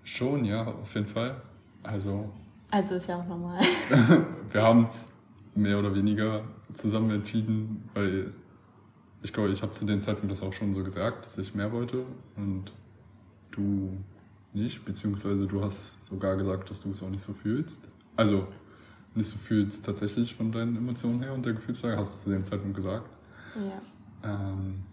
[0.05, 1.41] Schon, ja, auf jeden Fall.
[1.83, 2.29] Also.
[2.69, 3.59] Also ist ja auch normal.
[4.51, 5.07] wir haben es
[5.55, 6.43] mehr oder weniger
[6.75, 8.31] zusammen entschieden, weil
[9.23, 11.71] ich glaube, ich habe zu dem Zeitpunkt das auch schon so gesagt, dass ich mehr
[11.71, 12.71] wollte und
[13.49, 13.97] du
[14.53, 17.89] nicht, beziehungsweise du hast sogar gesagt, dass du es auch nicht so fühlst.
[18.15, 18.47] Also
[19.15, 22.45] nicht so fühlst tatsächlich von deinen Emotionen her und der Gefühlslage, hast du zu dem
[22.45, 23.09] Zeitpunkt gesagt.
[23.55, 24.51] Ja.
[24.51, 24.83] Ähm,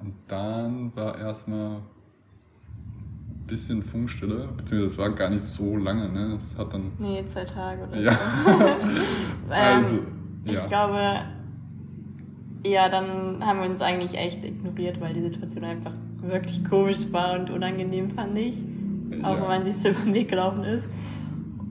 [0.00, 1.82] und dann war erstmal
[3.46, 6.34] bisschen Funkstille, beziehungsweise es war gar nicht so lange, ne?
[6.36, 6.92] Es hat dann.
[6.98, 8.12] Nee, zwei Tage oder ja.
[8.12, 8.50] so.
[9.50, 9.94] also,
[10.44, 10.60] ja.
[10.60, 11.20] Ich glaube,
[12.64, 17.38] ja, dann haben wir uns eigentlich echt ignoriert, weil die Situation einfach wirklich komisch war
[17.38, 18.64] und unangenehm, fand ich.
[19.22, 19.42] Auch ja.
[19.42, 20.88] wenn man sich so über den Weg gelaufen ist.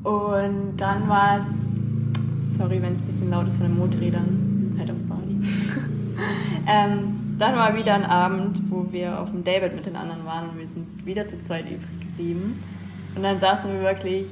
[0.03, 4.67] Und dann war es, sorry, wenn es ein bisschen laut ist von den Motorrädern, wir
[4.67, 5.39] sind halt auf Bali.
[6.67, 10.49] ähm, dann war wieder ein Abend, wo wir auf dem David mit den anderen waren
[10.49, 12.61] und wir sind wieder zu zweit übrig geblieben.
[13.15, 14.29] Und dann saßen wir wirklich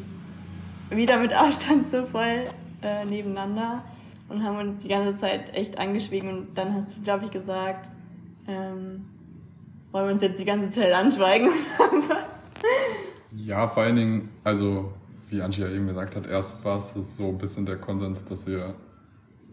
[0.89, 2.45] wieder mit Abstand so voll
[2.81, 3.83] äh, nebeneinander
[4.29, 6.29] und haben uns die ganze Zeit echt angeschwiegen.
[6.29, 7.89] Und dann hast du, glaube ich, gesagt,
[8.47, 9.05] ähm,
[9.91, 11.49] wollen wir uns jetzt die ganze Zeit anschweigen?
[13.33, 14.91] Ja, vor allen Dingen, also
[15.29, 18.45] wie Angie ja eben gesagt hat, erst war es so ein bisschen der Konsens, dass
[18.45, 18.75] wir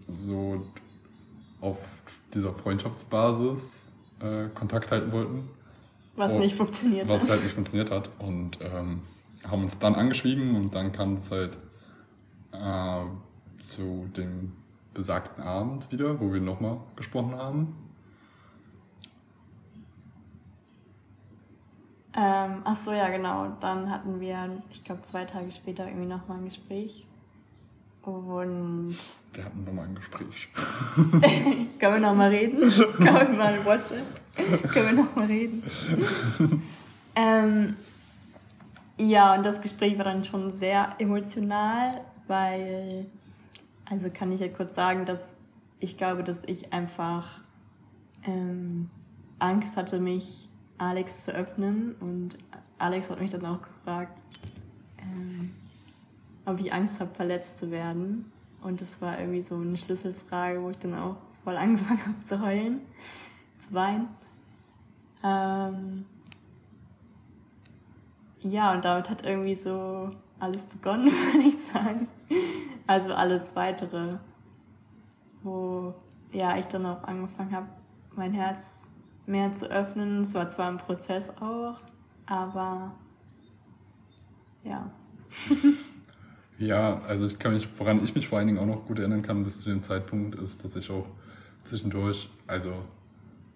[0.09, 0.67] so
[1.61, 1.79] auf
[2.35, 3.85] dieser Freundschaftsbasis
[4.21, 5.49] äh, Kontakt halten wollten.
[6.17, 7.23] Was und, nicht funktioniert was hat.
[7.23, 8.11] Was halt nicht funktioniert hat.
[8.19, 9.03] Und ähm,
[9.49, 11.57] haben uns dann angeschwiegen und dann kam es halt
[12.53, 14.53] äh, zu dem
[14.95, 17.77] besagten Abend wieder, wo wir nochmal gesprochen haben.
[22.17, 23.53] Ähm, ach so, ja, genau.
[23.61, 27.07] Dann hatten wir, ich glaube, zwei Tage später irgendwie nochmal ein Gespräch.
[28.09, 28.97] Und.
[29.33, 30.49] Wir hatten nochmal ein Gespräch.
[31.79, 32.61] Können wir nochmal reden?
[32.97, 34.05] Können wir mal WhatsApp?
[34.73, 35.63] Können wir nochmal reden?
[37.15, 37.77] ähm,
[38.97, 43.07] ja, und das Gespräch war dann schon sehr emotional, weil,
[43.85, 45.33] also kann ich ja kurz sagen, dass
[45.81, 47.41] ich glaube, dass ich einfach
[48.25, 48.91] ähm,
[49.39, 51.95] Angst hatte, mich Alex zu öffnen.
[52.01, 52.39] Und
[52.79, 54.21] Alex hat mich dann auch gefragt,
[55.01, 55.53] ähm,
[56.49, 58.31] ob ich Angst habe, verletzt zu werden.
[58.63, 62.41] Und das war irgendwie so eine Schlüsselfrage, wo ich dann auch voll angefangen habe zu
[62.41, 62.81] heulen,
[63.59, 64.09] zu weinen.
[65.23, 66.07] Ähm,
[68.41, 70.09] ja, und damit hat irgendwie so
[70.41, 72.09] alles begonnen, würde ich sagen.
[72.87, 74.11] Also alles weitere,
[75.43, 75.95] wo
[76.33, 77.69] ja ich dann auch angefangen habe,
[78.17, 78.85] mein Herz
[79.27, 80.23] mehr zu öffnen.
[80.23, 81.77] Es war zwar ein Prozess auch,
[82.27, 82.93] aber
[84.65, 84.91] ja.
[86.59, 89.23] ja, also ich kann mich, woran ich mich vor allen Dingen auch noch gut erinnern
[89.23, 91.07] kann bis zu dem Zeitpunkt, ist, dass ich auch
[91.65, 92.73] zwischendurch, also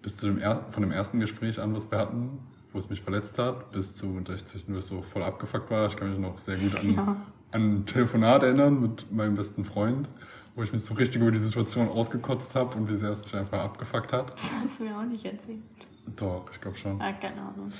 [0.02, 2.38] bis zu dem er von dem ersten Gespräch an, was wir hatten,
[2.72, 5.86] wo es mich verletzt hat, bis zu, dass ich zwischendurch so voll abgefuckt war.
[5.88, 7.16] Ich kann mich noch sehr gut an, ja.
[7.52, 10.08] an ein Telefonat erinnern mit meinem besten Freund
[10.54, 13.34] wo ich mich so richtig über die Situation ausgekotzt habe und wie sehr es mich
[13.34, 14.32] einfach abgefuckt hat.
[14.34, 15.60] Das hast du mir auch nicht erzählt.
[16.16, 17.00] Doch, ich glaube schon.
[17.00, 17.72] Ah, keine Ahnung.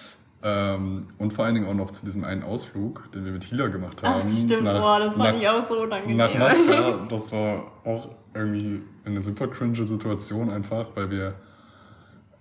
[0.45, 3.69] Ähm, und vor allen Dingen auch noch zu diesem einen Ausflug, den wir mit Hila
[3.69, 4.21] gemacht haben.
[4.21, 6.17] Ach, stimmt, nach, boah, das fand ich auch so unangenehm.
[6.17, 11.35] Nach Masca, das war auch irgendwie eine super cringe Situation einfach, weil wir,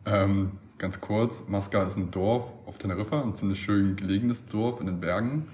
[0.05, 4.87] ähm, ganz kurz, Masca ist ein Dorf auf Teneriffa, ein ziemlich schön gelegenes Dorf in
[4.87, 5.47] den Bergen.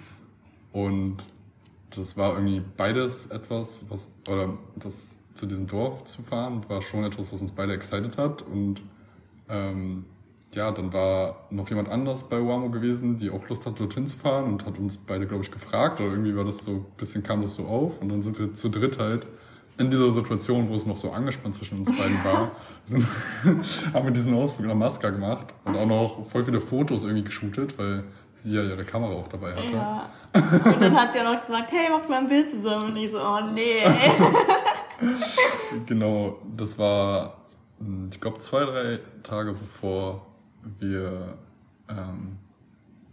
[0.71, 1.17] Und
[1.93, 7.03] das war irgendwie beides etwas, was, oder das zu diesem Dorf zu fahren, war schon
[7.03, 8.41] etwas, was uns beide excited hat.
[8.41, 8.83] Und
[9.49, 10.05] ähm,
[10.53, 14.17] ja, dann war noch jemand anders bei Uamo gewesen, die auch Lust hat, dorthin zu
[14.17, 15.99] fahren und hat uns beide, glaube ich, gefragt.
[15.99, 18.01] Oder irgendwie war das so, ein bisschen kam das so auf.
[18.01, 19.27] Und dann sind wir zu dritt halt
[19.77, 22.51] in dieser Situation, wo es noch so angespannt zwischen uns beiden war,
[22.85, 23.05] sind,
[23.93, 27.77] haben wir diesen Ausflug nach Masca gemacht und auch noch voll viele Fotos irgendwie geshootet,
[27.77, 29.73] weil sie ja ihre Kamera auch dabei hatte.
[29.73, 30.09] Ja.
[30.33, 32.91] Und dann hat sie auch noch gesagt, hey, mach mal ein Bild zusammen.
[32.91, 33.81] Und ich so, oh nee.
[35.87, 37.37] genau, das war,
[37.79, 40.21] hm, ich glaube, zwei, drei Tage bevor
[40.79, 41.37] wir
[41.89, 42.37] ähm,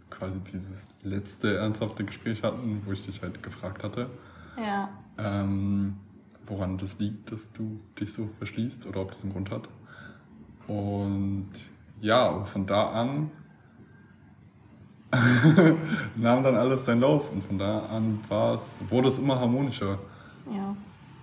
[0.09, 4.09] quasi dieses letzte ernsthafte Gespräch hatten, wo ich dich halt gefragt hatte.
[4.57, 4.89] Ja.
[5.17, 5.97] Ähm,
[6.47, 9.67] woran das liegt, dass du dich so verschließt oder ob das einen Grund hat.
[10.67, 11.49] Und
[12.01, 13.31] ja, von da an
[16.15, 19.99] nahm dann alles seinen Lauf und von da an war es, wurde es immer harmonischer.
[20.51, 20.75] Ja.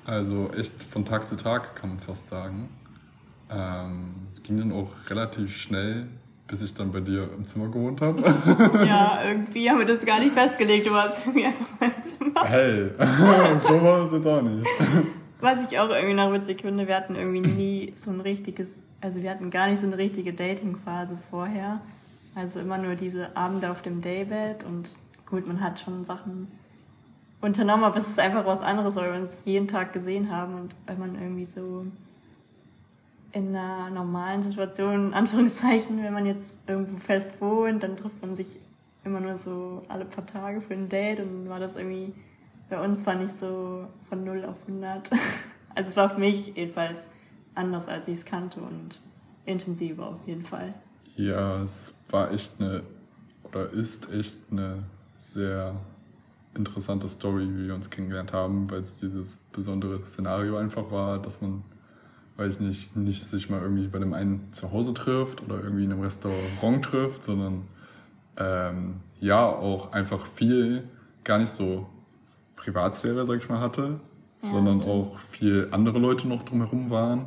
[0.05, 2.69] Also echt von Tag zu Tag kann man fast sagen.
[3.51, 6.09] Ähm, es ging dann auch relativ schnell,
[6.53, 8.21] bis ich dann bei dir im Zimmer gewohnt habe.
[8.87, 10.87] ja, irgendwie haben wir das gar nicht festgelegt.
[10.87, 12.45] Du warst irgendwie einfach mein Zimmer.
[12.45, 12.91] Hey,
[13.63, 14.67] so war das jetzt auch nicht.
[15.41, 19.23] Was ich auch irgendwie noch witzig finde, wir hatten irgendwie nie so ein richtiges, also
[19.23, 21.81] wir hatten gar nicht so eine richtige Dating-Phase vorher.
[22.35, 26.49] Also immer nur diese Abende auf dem Daybed und gut, man hat schon Sachen
[27.41, 30.77] unternommen, aber es ist einfach was anderes, weil wir uns jeden Tag gesehen haben und
[30.87, 31.81] wenn man irgendwie so
[33.33, 38.37] in einer normalen Situation, in Anführungszeichen, wenn man jetzt irgendwo fest wohnt, dann trifft man
[38.37, 38.59] sich
[39.05, 42.13] immer nur so alle paar Tage für ein Date und war das irgendwie,
[42.69, 45.11] bei uns war nicht so von 0 auf 100.
[45.75, 47.07] Also es war für mich jedenfalls
[47.55, 49.01] anders, als ich es kannte und
[49.47, 50.75] intensiver auf jeden Fall.
[51.17, 52.83] Ja, es war echt eine,
[53.45, 54.83] oder ist echt eine
[55.17, 55.75] sehr
[56.57, 61.41] interessante Story, wie wir uns kennengelernt haben, weil es dieses besondere Szenario einfach war, dass
[61.41, 61.63] man,
[62.37, 65.93] weiß nicht, nicht sich mal irgendwie bei dem einen zu Hause trifft oder irgendwie in
[65.93, 67.63] einem Restaurant trifft, sondern
[68.37, 70.89] ähm, ja auch einfach viel
[71.25, 71.87] gar nicht so
[72.57, 74.01] Privatsphäre, sag ich mal, hatte,
[74.43, 74.89] ja, sondern stimmt.
[74.89, 77.27] auch viel andere Leute noch drumherum waren.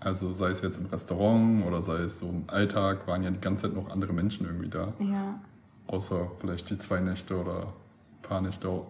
[0.00, 3.40] Also sei es jetzt im Restaurant oder sei es so im Alltag, waren ja die
[3.40, 4.92] ganze Zeit noch andere Menschen irgendwie da.
[4.98, 5.40] Ja.
[5.86, 7.72] Außer vielleicht die zwei Nächte oder
[8.22, 8.82] paar Nächte,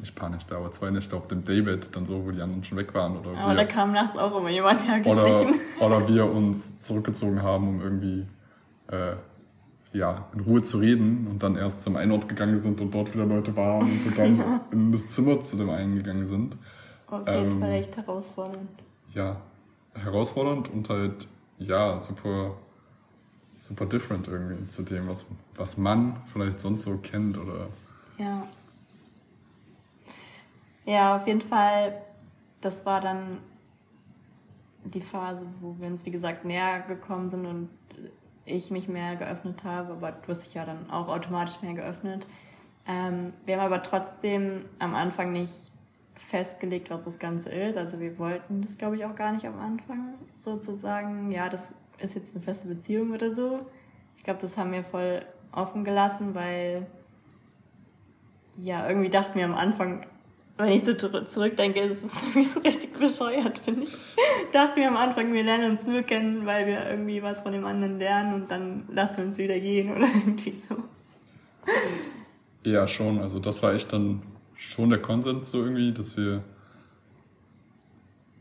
[0.00, 2.78] nicht paar Nächte, aber zwei Nächte auf dem Daybed, dann so, wo die anderen schon
[2.78, 3.16] weg waren.
[3.16, 5.60] Oder aber wir, da kam nachts auch immer jemand hergeschlichen.
[5.80, 8.26] Oder, oder wir uns zurückgezogen haben, um irgendwie
[8.88, 9.14] äh,
[9.92, 13.12] ja, in Ruhe zu reden und dann erst zum einen Ort gegangen sind und dort
[13.12, 14.60] wieder Leute waren und dann ja.
[14.70, 16.56] in das Zimmer zu dem einen gegangen sind.
[17.08, 18.70] Auf jeden ähm, Fall echt herausfordernd.
[19.14, 19.36] Ja,
[19.94, 21.28] herausfordernd und halt,
[21.58, 22.56] ja, super,
[23.58, 27.68] super different irgendwie zu dem, was, was man vielleicht sonst so kennt oder.
[28.18, 28.46] Ja.
[30.84, 32.02] Ja, auf jeden Fall,
[32.60, 33.38] das war dann
[34.84, 37.68] die Phase, wo wir uns, wie gesagt, näher gekommen sind und
[38.44, 42.26] ich mich mehr geöffnet habe, aber du hast dich ja dann auch automatisch mehr geöffnet.
[42.86, 45.72] Ähm, wir haben aber trotzdem am Anfang nicht
[46.16, 47.76] festgelegt, was das Ganze ist.
[47.76, 52.14] Also wir wollten das, glaube ich, auch gar nicht am Anfang sozusagen, ja, das ist
[52.14, 53.60] jetzt eine feste Beziehung oder so.
[54.16, 56.86] Ich glaube, das haben wir voll offen gelassen, weil
[58.58, 60.04] ja, irgendwie dachten wir am Anfang,
[60.58, 63.92] wenn ich so zurückdenke, ist es irgendwie so richtig bescheuert, finde ich.
[64.52, 67.64] Dachten wir am Anfang, wir lernen uns nur kennen, weil wir irgendwie was von dem
[67.64, 70.76] anderen lernen und dann lassen wir uns wieder gehen oder irgendwie so.
[72.64, 73.20] Ja, schon.
[73.20, 74.22] Also das war echt dann
[74.56, 76.42] schon der Konsens so irgendwie, dass wir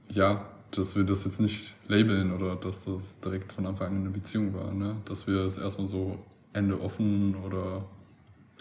[0.10, 4.10] ja, dass wir das jetzt nicht labeln oder dass das direkt von Anfang an eine
[4.10, 4.98] Beziehung war, ne?
[5.06, 6.18] Dass wir es erstmal so
[6.54, 7.86] Ende offen oder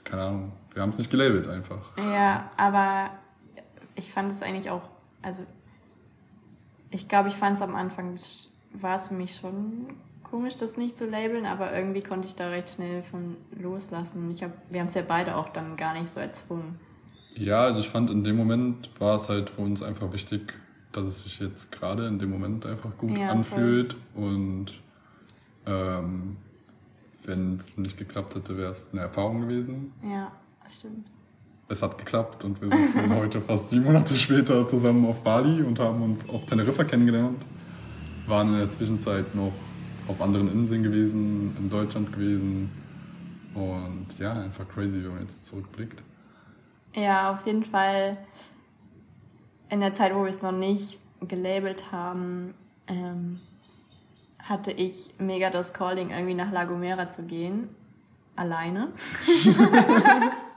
[0.05, 1.97] keine Ahnung, wir haben es nicht gelabelt einfach.
[1.99, 3.11] Ja, aber
[3.95, 4.83] ich fand es eigentlich auch,
[5.23, 5.45] also
[6.91, 8.17] ich glaube, ich fand es am Anfang,
[8.73, 9.89] war es für mich schon
[10.23, 14.31] komisch, das nicht zu labeln, aber irgendwie konnte ich da recht schnell von loslassen.
[14.31, 16.79] Ich hab, wir haben es ja beide auch dann gar nicht so erzwungen.
[17.35, 20.53] Ja, also ich fand in dem Moment war es halt für uns einfach wichtig,
[20.93, 24.25] dass es sich jetzt gerade in dem Moment einfach gut ja, anfühlt voll.
[24.25, 24.83] und
[25.67, 26.37] ähm,
[27.25, 29.93] wenn es nicht geklappt hätte, wäre es eine Erfahrung gewesen.
[30.03, 30.33] Ja,
[30.69, 31.07] stimmt
[31.71, 35.79] es hat geklappt und wir sitzen heute fast sieben Monate später zusammen auf Bali und
[35.79, 37.41] haben uns auf Teneriffa kennengelernt.
[38.27, 39.53] Waren in der Zwischenzeit noch
[40.09, 42.71] auf anderen Inseln gewesen, in Deutschland gewesen.
[43.55, 46.03] Und ja, einfach crazy, wenn man jetzt zurückblickt.
[46.95, 48.19] Ja, auf jeden Fall
[49.69, 52.55] in der Zeit, wo wir es noch nicht gelabelt haben,
[52.89, 53.39] ähm,
[54.43, 57.69] hatte ich mega das Calling, irgendwie nach La Gomera zu gehen.
[58.35, 58.89] Alleine.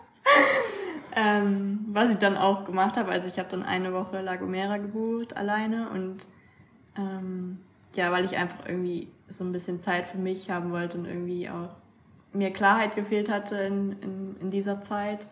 [1.15, 4.77] Ähm, was ich dann auch gemacht habe, also ich habe dann eine Woche La Gomera
[4.77, 6.25] gebucht, alleine und
[6.97, 7.59] ähm,
[7.95, 11.49] ja, weil ich einfach irgendwie so ein bisschen Zeit für mich haben wollte und irgendwie
[11.49, 11.69] auch
[12.33, 15.27] mir Klarheit gefehlt hatte in, in, in dieser Zeit.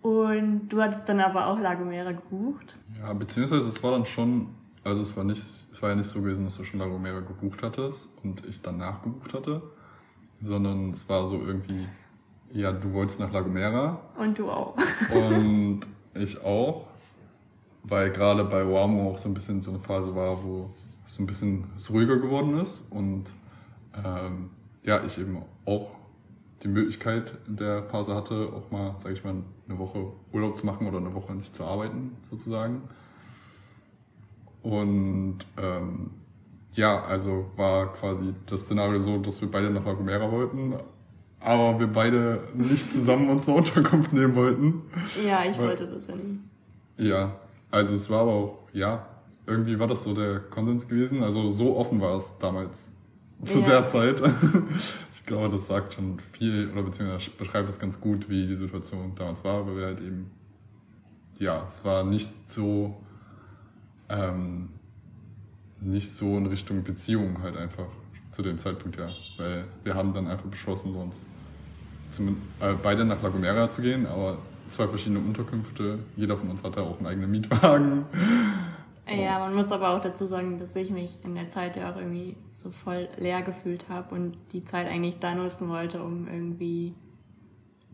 [0.00, 2.76] Und du hattest dann aber auch La Gomera gebucht.
[3.00, 6.22] Ja, beziehungsweise es war dann schon, also es war nicht, es war ja nicht so
[6.22, 9.62] gewesen, dass du schon La Gomera gebucht hattest und ich dann nachgebucht hatte,
[10.40, 11.88] sondern es war so irgendwie
[12.52, 14.00] Ja, du wolltest nach La Gomera.
[14.18, 14.74] Und du auch.
[15.10, 15.80] Und
[16.14, 16.86] ich auch.
[17.82, 20.70] Weil gerade bei Oamo auch so ein bisschen so eine Phase war, wo
[21.06, 22.92] so ein bisschen es ruhiger geworden ist.
[22.92, 23.32] Und
[23.94, 24.50] ähm,
[24.84, 25.90] ja, ich eben auch
[26.62, 29.36] die Möglichkeit in der Phase hatte, auch mal, sage ich mal,
[29.68, 32.82] eine Woche Urlaub zu machen oder eine Woche nicht zu arbeiten, sozusagen.
[34.62, 36.10] Und ähm,
[36.72, 40.74] ja, also war quasi das Szenario so, dass wir beide nach La Gomera wollten,
[41.40, 44.82] aber wir beide nicht zusammen uns eine Unterkunft nehmen wollten.
[45.26, 47.08] Ja, ich Weil, wollte das ja nie.
[47.08, 47.36] Ja,
[47.70, 49.06] also es war aber auch, ja,
[49.46, 51.22] irgendwie war das so der Konsens gewesen.
[51.22, 52.92] Also so offen war es damals
[53.44, 53.66] zu ja.
[53.66, 54.20] der Zeit.
[55.14, 59.12] ich glaube, das sagt schon viel oder beziehungsweise beschreibt es ganz gut, wie die Situation
[59.14, 60.30] damals war, weil wir halt eben,
[61.38, 62.96] ja, es war nicht so,
[64.08, 64.70] ähm,
[65.80, 67.86] nicht so in Richtung Beziehung halt einfach
[68.38, 69.08] zu dem Zeitpunkt, ja.
[69.36, 71.28] Weil wir haben dann einfach beschlossen, uns
[72.10, 75.98] zum, äh, beide nach La Gomera zu gehen, aber zwei verschiedene Unterkünfte.
[76.14, 78.04] Jeder von uns hatte auch einen eigenen Mietwagen.
[79.08, 81.96] Ja, man muss aber auch dazu sagen, dass ich mich in der Zeit ja auch
[81.96, 86.94] irgendwie so voll leer gefühlt habe und die Zeit eigentlich da nutzen wollte, um irgendwie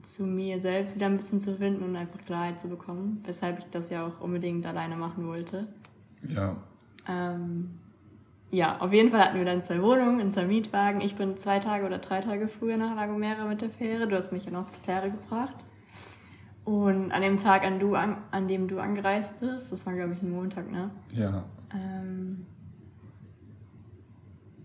[0.03, 3.65] zu mir selbst wieder ein bisschen zu finden und einfach Klarheit zu bekommen, weshalb ich
[3.71, 5.69] das ja auch unbedingt alleine machen wollte.
[6.29, 6.57] Ja.
[7.09, 7.71] Ähm,
[8.51, 11.01] ja, auf jeden Fall hatten wir dann zwei Wohnungen und zwei Mietwagen.
[11.01, 14.07] Ich bin zwei Tage oder drei Tage früher nach La Gomera mit der Fähre.
[14.07, 15.65] Du hast mich ja noch zur Fähre gebracht.
[16.65, 20.15] Und an dem Tag, an, du, an, an dem du angereist bist, das war glaube
[20.15, 20.91] ich ein Montag, ne?
[21.13, 21.45] Ja.
[21.75, 22.47] Ähm,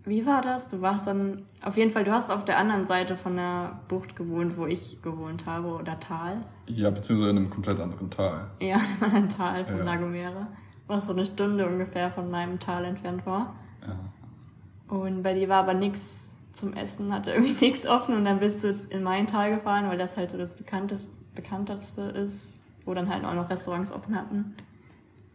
[0.06, 0.70] wie war das?
[0.70, 4.16] Du warst dann, auf jeden Fall, du hast auf der anderen Seite von der Bucht
[4.16, 6.42] gewohnt, wo ich gewohnt habe, oder Tal.
[6.68, 8.48] Ja, beziehungsweise in einem komplett anderen Tal.
[8.60, 9.84] Ja, in einem anderen Tal von ja.
[9.84, 10.48] La Gomera.
[10.88, 13.56] Was so eine Stunde ungefähr von meinem Tal entfernt war.
[13.88, 14.96] Ja.
[14.96, 18.64] Und bei dir war aber nichts zum Essen, hatte irgendwie nichts offen und dann bist
[18.64, 22.94] du jetzt in mein Tal gefahren, weil das halt so das bekannteste, bekannteste ist, wo
[22.94, 24.56] dann halt auch noch Restaurants offen hatten.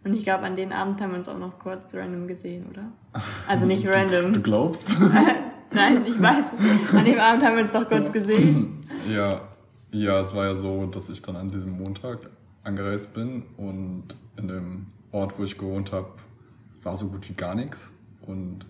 [0.04, 2.92] Und ich glaube, an den Abend haben wir uns auch noch kurz random gesehen, oder?
[3.48, 4.26] Also nicht random.
[4.26, 4.96] Du, du glaubst?
[5.72, 6.44] Nein, ich weiß.
[6.92, 8.80] An dem Abend haben wir uns doch kurz gesehen.
[9.10, 9.40] Ja,
[9.90, 12.28] ja, es war ja so, dass ich dann an diesem Montag
[12.64, 16.08] angereist bin und in dem Ort, wo ich gewohnt habe,
[16.82, 17.92] war so gut wie gar nichts.
[18.26, 18.66] Und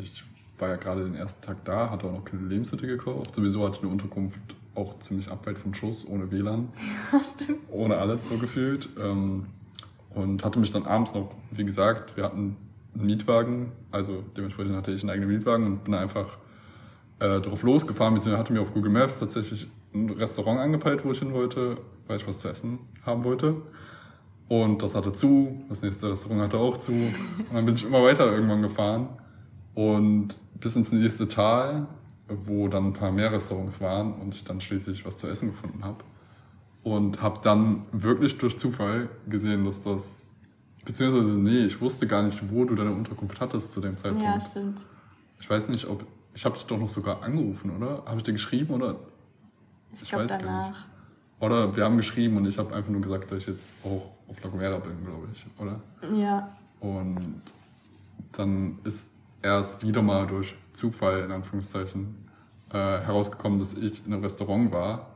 [0.00, 0.24] ich
[0.58, 3.34] war ja gerade den ersten Tag da, hatte auch noch keine Lebenshütte gekauft.
[3.34, 4.40] Sowieso hatte ich eine Unterkunft
[4.74, 6.68] auch ziemlich abweit vom Schuss, ohne WLAN.
[7.12, 7.60] Ja, stimmt.
[7.70, 8.88] Ohne alles so gefühlt.
[9.00, 9.46] Ähm,
[10.10, 12.56] und hatte mich dann abends noch, wie gesagt, wir hatten
[12.94, 16.38] einen Mietwagen, also dementsprechend hatte ich einen eigenen Mietwagen und bin einfach
[17.20, 21.18] äh, drauf losgefahren, beziehungsweise hatte mir auf Google Maps tatsächlich ein Restaurant angepeilt, wo ich
[21.18, 23.56] hin wollte, weil ich was zu essen haben wollte.
[24.48, 26.92] Und das hatte zu, das nächste Restaurant hatte auch zu.
[26.92, 29.08] Und dann bin ich immer weiter irgendwann gefahren.
[29.74, 31.86] Und bis ins nächste Tal,
[32.28, 35.84] wo dann ein paar mehr Restaurants waren und ich dann schließlich was zu essen gefunden
[35.84, 36.04] habe.
[36.82, 40.22] Und habe dann wirklich durch Zufall gesehen, dass das,
[40.84, 44.24] beziehungsweise nee, ich wusste gar nicht, wo du deine Unterkunft hattest zu dem Zeitpunkt.
[44.24, 44.80] Ja, stimmt.
[45.40, 46.04] Ich weiß nicht, ob,
[46.34, 48.04] ich habe dich doch noch sogar angerufen, oder?
[48.06, 48.94] Habe ich dir geschrieben, oder?
[49.92, 50.44] Ich, ich weiß danach.
[50.44, 50.80] gar nicht.
[51.40, 54.42] Oder wir haben geschrieben und ich habe einfach nur gesagt, dass ich jetzt auch auf
[54.42, 55.80] La Gomera bin, glaube ich, oder?
[56.14, 56.52] Ja.
[56.80, 57.42] Und
[58.32, 59.08] dann ist
[59.42, 62.14] erst wieder mal durch Zufall, in Anführungszeichen,
[62.70, 65.06] äh, herausgekommen, dass ich in einem Restaurant war,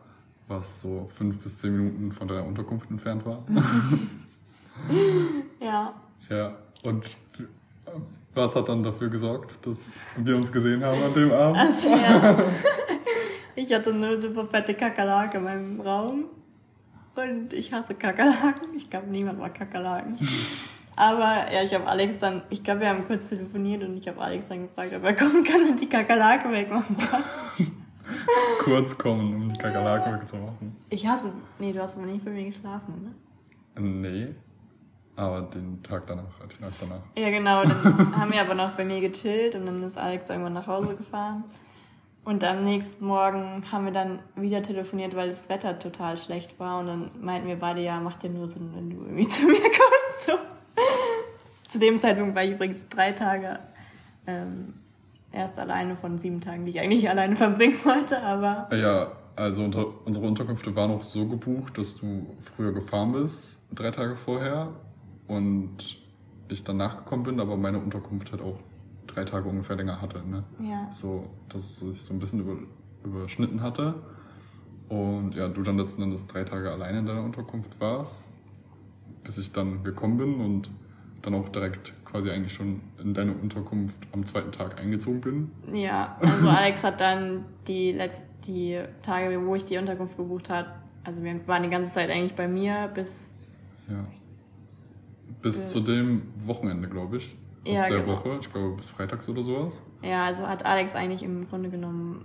[0.49, 3.43] was so fünf bis zehn Minuten von der Unterkunft entfernt war.
[5.61, 5.95] ja.
[6.29, 7.05] Ja, und
[8.35, 11.59] was hat dann dafür gesorgt, dass wir uns gesehen haben an dem Abend?
[11.59, 12.45] Also, ja.
[13.57, 16.25] Ich hatte eine super fette Kakerlake in meinem Raum.
[17.23, 18.75] Und ich hasse Kakerlaken.
[18.77, 20.17] Ich glaube, niemand mag Kakerlaken.
[20.97, 24.21] Aber ja, ich habe Alex dann, ich glaube, wir haben kurz telefoniert und ich habe
[24.21, 27.23] Alex dann gefragt, ob er kommen kann und die Kakerlake wegmachen kann.
[28.59, 30.77] kurz kommen, um die Kakerlake wegzumachen.
[30.91, 33.15] Ich hasse, nee, du hast aber nicht bei mir geschlafen,
[33.75, 33.81] ne?
[33.81, 34.35] Nee.
[35.17, 37.03] Aber den Tag danach, die Nacht danach.
[37.17, 37.63] Ja, genau.
[37.63, 40.97] Dann haben wir aber noch bei mir gechillt und dann ist Alex irgendwann nach Hause
[40.97, 41.45] gefahren.
[42.25, 46.81] Und am nächsten Morgen haben wir dann wieder telefoniert, weil das Wetter total schlecht war.
[46.81, 49.61] Und dann meinten wir beide, ja, macht ja nur Sinn, wenn du irgendwie zu mir
[49.61, 50.27] kommst.
[50.27, 50.33] So.
[51.69, 53.59] Zu dem Zeitpunkt war ich übrigens drei Tage
[54.27, 54.75] ähm,
[55.33, 58.21] erst alleine von sieben Tagen, die ich eigentlich alleine verbringen wollte.
[58.21, 63.67] Aber ja, also unter, unsere Unterkünfte waren auch so gebucht, dass du früher gefahren bist,
[63.75, 64.69] drei Tage vorher.
[65.27, 66.01] Und
[66.49, 68.59] ich dann nachgekommen bin, aber meine Unterkunft hat auch
[69.15, 70.23] drei Tage ungefähr länger hatte.
[70.27, 70.45] Ne?
[70.61, 70.91] Ja.
[70.93, 72.57] So, dass es sich so ein bisschen über,
[73.05, 73.95] überschnitten hatte.
[74.89, 78.31] Und ja, du dann letzten Endes drei Tage alleine in deiner Unterkunft warst,
[79.23, 80.71] bis ich dann gekommen bin und
[81.23, 85.51] dann auch direkt quasi eigentlich schon in deine Unterkunft am zweiten Tag eingezogen bin.
[85.73, 90.69] Ja, also Alex hat dann die letzten die Tage, wo ich die Unterkunft gebucht habe,
[91.05, 93.31] also wir waren die ganze Zeit eigentlich bei mir bis.
[93.89, 94.05] Ja.
[95.43, 97.37] Bis äh, zu dem Wochenende, glaube ich.
[97.67, 98.13] Aus ja, der genau.
[98.13, 99.83] Woche, ich glaube bis freitags oder sowas.
[100.03, 102.25] Ja, also hat Alex eigentlich im Grunde genommen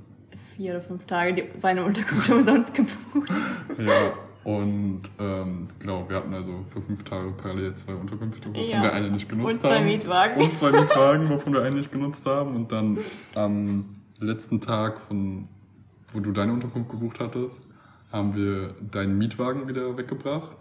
[0.56, 3.30] vier oder fünf Tage die, seine Unterkunft umsonst gebucht.
[3.78, 4.14] Ja,
[4.46, 8.84] und ähm, genau, wir hatten also für fünf Tage parallel zwei Unterkünfte, wovon ja.
[8.84, 9.56] wir eine nicht genutzt haben.
[9.56, 9.86] Und zwei haben.
[9.86, 10.44] Mietwagen.
[10.44, 12.56] Und zwei Mietwagen, wovon wir eine nicht genutzt haben.
[12.56, 12.98] Und dann
[13.34, 13.86] am
[14.20, 15.48] letzten Tag, von,
[16.14, 17.64] wo du deine Unterkunft gebucht hattest,
[18.12, 20.58] haben wir deinen Mietwagen wieder weggebracht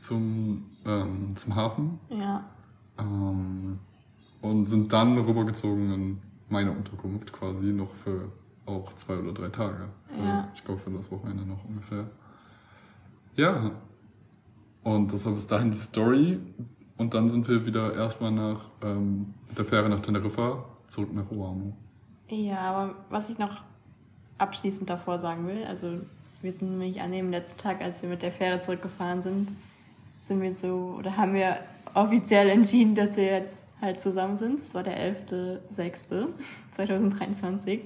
[0.00, 2.00] zum, ähm, zum Hafen.
[2.10, 2.44] Ja.
[2.98, 3.78] Ähm,
[4.40, 8.30] und sind dann rübergezogen in meine Unterkunft quasi noch für
[8.66, 9.88] auch zwei oder drei Tage.
[10.06, 10.48] Für, ja.
[10.54, 12.08] Ich glaube für das Wochenende noch ungefähr.
[13.36, 13.72] Ja.
[14.82, 16.38] Und das war bis dahin die Story.
[16.96, 21.72] Und dann sind wir wieder erstmal nach ähm, der Fähre nach Teneriffa zurück nach Oahu.
[22.28, 23.62] Ja, aber was ich noch
[24.38, 26.00] abschließend davor sagen will, also
[26.42, 29.48] wir sind nämlich an dem letzten Tag, als wir mit der Fähre zurückgefahren sind,
[30.28, 31.58] sind wir so, oder haben wir
[31.94, 34.60] offiziell entschieden, dass wir jetzt halt zusammen sind.
[34.60, 37.80] Das war der 11.06.2023.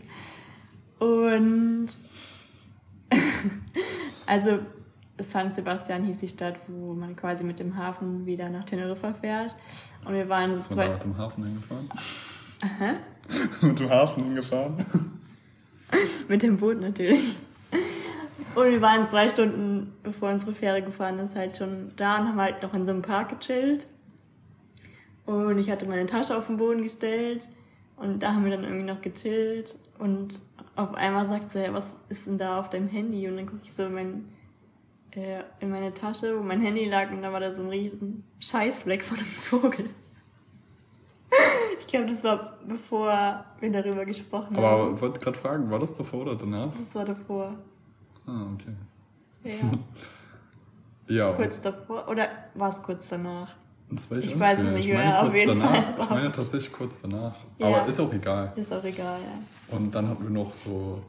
[0.99, 1.89] Und
[4.27, 4.59] also
[5.19, 9.55] San Sebastian hieß die Stadt, wo man quasi mit dem Hafen wieder nach Teneriffa fährt.
[10.05, 10.89] Und wir waren so zwei.
[10.89, 11.89] mit dem Hafen hingefahren?
[12.63, 12.95] Aha.
[13.67, 14.85] mit dem Hafen hingefahren?
[16.29, 17.37] mit dem Boot natürlich.
[18.55, 22.41] Und wir waren zwei Stunden, bevor unsere Fähre gefahren ist, halt schon da und haben
[22.41, 23.87] halt noch in so einem Park gechillt.
[25.25, 27.49] Und ich hatte meine Tasche auf den Boden gestellt
[27.97, 30.41] und da haben wir dann irgendwie noch gechillt und
[30.75, 33.29] auf einmal sagt sie, ja, was ist denn da auf deinem Handy?
[33.29, 34.29] Und dann gucke ich so in mein
[35.13, 38.25] äh, in meine Tasche, wo mein Handy lag und da war da so ein riesen
[38.41, 39.91] Scheißfleck von einem Vogel.
[41.79, 44.81] ich glaube, das war bevor wir darüber gesprochen Aber haben.
[44.83, 46.73] Aber ich wollte gerade fragen, war das davor oder danach?
[46.79, 47.55] Das war davor.
[48.27, 48.75] Ah, okay.
[51.09, 51.15] Ja.
[51.29, 51.33] ja.
[51.33, 53.55] Kurz davor oder war es kurz danach?
[53.91, 55.71] Das weiß ich, ich weiß es nicht mehr, auf jeden danach.
[55.71, 55.95] Fall.
[56.01, 57.35] Ich meine tatsächlich kurz danach.
[57.59, 57.67] Ja.
[57.67, 58.53] Aber ist auch egal.
[58.57, 59.77] Ist auch egal, ja.
[59.77, 61.03] Und dann hatten wir noch so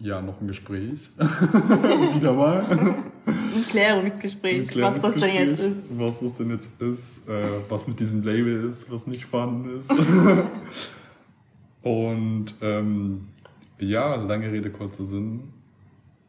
[0.00, 1.10] ja, noch ein Gespräch.
[1.18, 2.64] Wieder mal.
[2.70, 5.84] Ein Klärungsgespräch, ein Klärungsgespräch, was das denn jetzt ist.
[5.90, 9.90] Was das denn jetzt ist, äh, was mit diesem Label ist, was nicht vorhanden ist.
[11.82, 13.28] Und ähm,
[13.78, 15.52] ja, lange Rede, kurzer Sinn.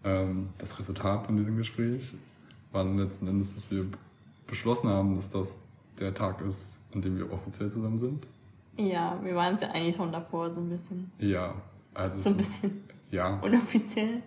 [0.04, 2.14] Ähm, das Resultat von diesem Gespräch
[2.72, 3.86] war dann letzten Endes, dass wir
[4.47, 5.58] beschlossen haben, dass das
[6.00, 8.26] der Tag ist, an dem wir offiziell zusammen sind.
[8.78, 11.12] Ja, wir waren es ja eigentlich schon davor so ein bisschen.
[11.20, 11.54] Ja,
[11.93, 12.84] also so ein bisschen.
[13.12, 13.36] Ja.
[13.41, 14.22] Unoffiziell.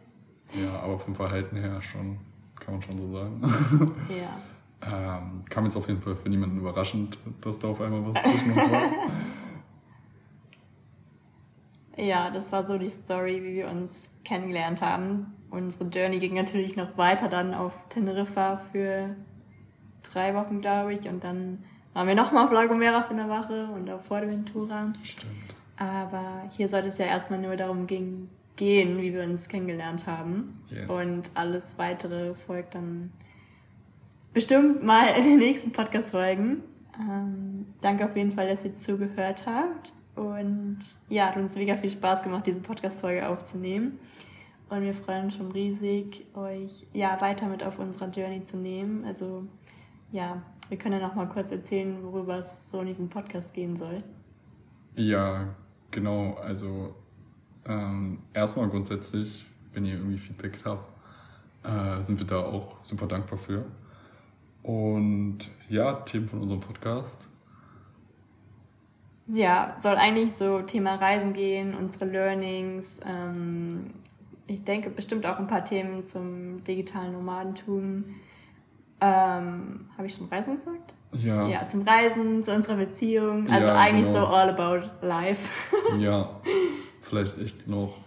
[0.55, 2.19] Ja, aber vom Verhalten her schon,
[2.61, 3.41] kann man schon so sagen.
[4.11, 5.19] Ja.
[5.21, 8.51] ähm, kam jetzt auf jeden Fall für niemanden überraschend, dass da auf einmal was zwischen
[8.51, 8.83] uns war.
[11.97, 15.35] Ja, das war so die Story, wie wir uns kennengelernt haben.
[15.51, 19.15] Unsere Journey ging natürlich noch weiter dann auf Teneriffa für
[20.03, 21.09] drei Wochen, glaube ich.
[21.09, 24.93] Und dann waren wir nochmal auf La Gomera für eine Woche und auf Fuerteventura.
[25.03, 25.55] Stimmt.
[25.77, 30.61] Aber hier sollte es ja erstmal nur darum gehen, gehen, wie wir uns kennengelernt haben.
[30.71, 30.89] Yes.
[30.89, 33.13] Und alles weitere folgt dann
[34.33, 36.63] bestimmt mal in den nächsten Podcast-Folgen.
[36.99, 39.93] Ähm, danke auf jeden Fall, dass ihr zugehört habt.
[40.15, 43.99] Und ja, hat uns mega viel Spaß gemacht, diese Podcast-Folge aufzunehmen.
[44.69, 49.05] Und wir freuen uns schon riesig, euch ja weiter mit auf unserer Journey zu nehmen.
[49.05, 49.47] Also
[50.13, 53.77] ja, wir können ja noch mal kurz erzählen, worüber es so in diesem Podcast gehen
[53.77, 53.99] soll.
[54.95, 55.55] Ja,
[55.91, 56.35] genau.
[56.35, 56.95] Also
[57.67, 60.91] ähm, erstmal grundsätzlich, wenn ihr irgendwie Feedback habt,
[61.65, 63.65] äh, sind wir da auch super dankbar für.
[64.63, 65.39] Und
[65.69, 67.29] ja, Themen von unserem Podcast.
[69.27, 73.01] Ja, soll eigentlich so Thema Reisen gehen, unsere Learnings.
[73.07, 73.93] Ähm,
[74.47, 78.05] ich denke bestimmt auch ein paar Themen zum digitalen Nomadentum.
[79.01, 80.95] Ähm, Habe ich schon Reisen gesagt?
[81.23, 81.47] Ja.
[81.49, 83.49] Ja, zum Reisen, zu unserer Beziehung.
[83.51, 84.27] Also ja, eigentlich genau.
[84.27, 85.49] so all about life.
[85.99, 86.41] ja,
[87.01, 87.99] vielleicht echt noch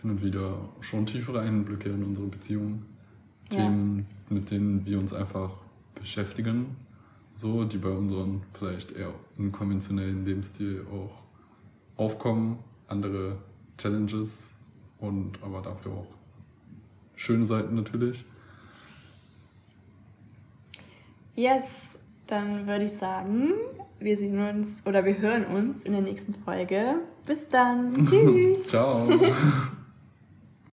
[0.00, 2.82] hin und wieder schon tiefere Einblicke in unsere Beziehung.
[3.52, 3.58] Ja.
[3.58, 5.50] Themen, mit denen wir uns einfach
[5.94, 6.76] beschäftigen.
[7.34, 11.22] So, die bei unserem vielleicht eher unkonventionellen Lebensstil auch
[11.96, 12.58] aufkommen.
[12.86, 13.38] Andere
[13.76, 14.54] Challenges
[14.98, 16.14] und aber dafür auch
[17.16, 18.24] schöne Seiten natürlich.
[21.34, 21.64] Yes,
[22.28, 23.54] dann würde ich sagen,
[23.98, 27.00] wir sehen uns oder wir hören uns in der nächsten Folge.
[27.26, 27.92] Bis dann.
[28.06, 28.66] Tschüss.
[28.68, 29.08] Ciao.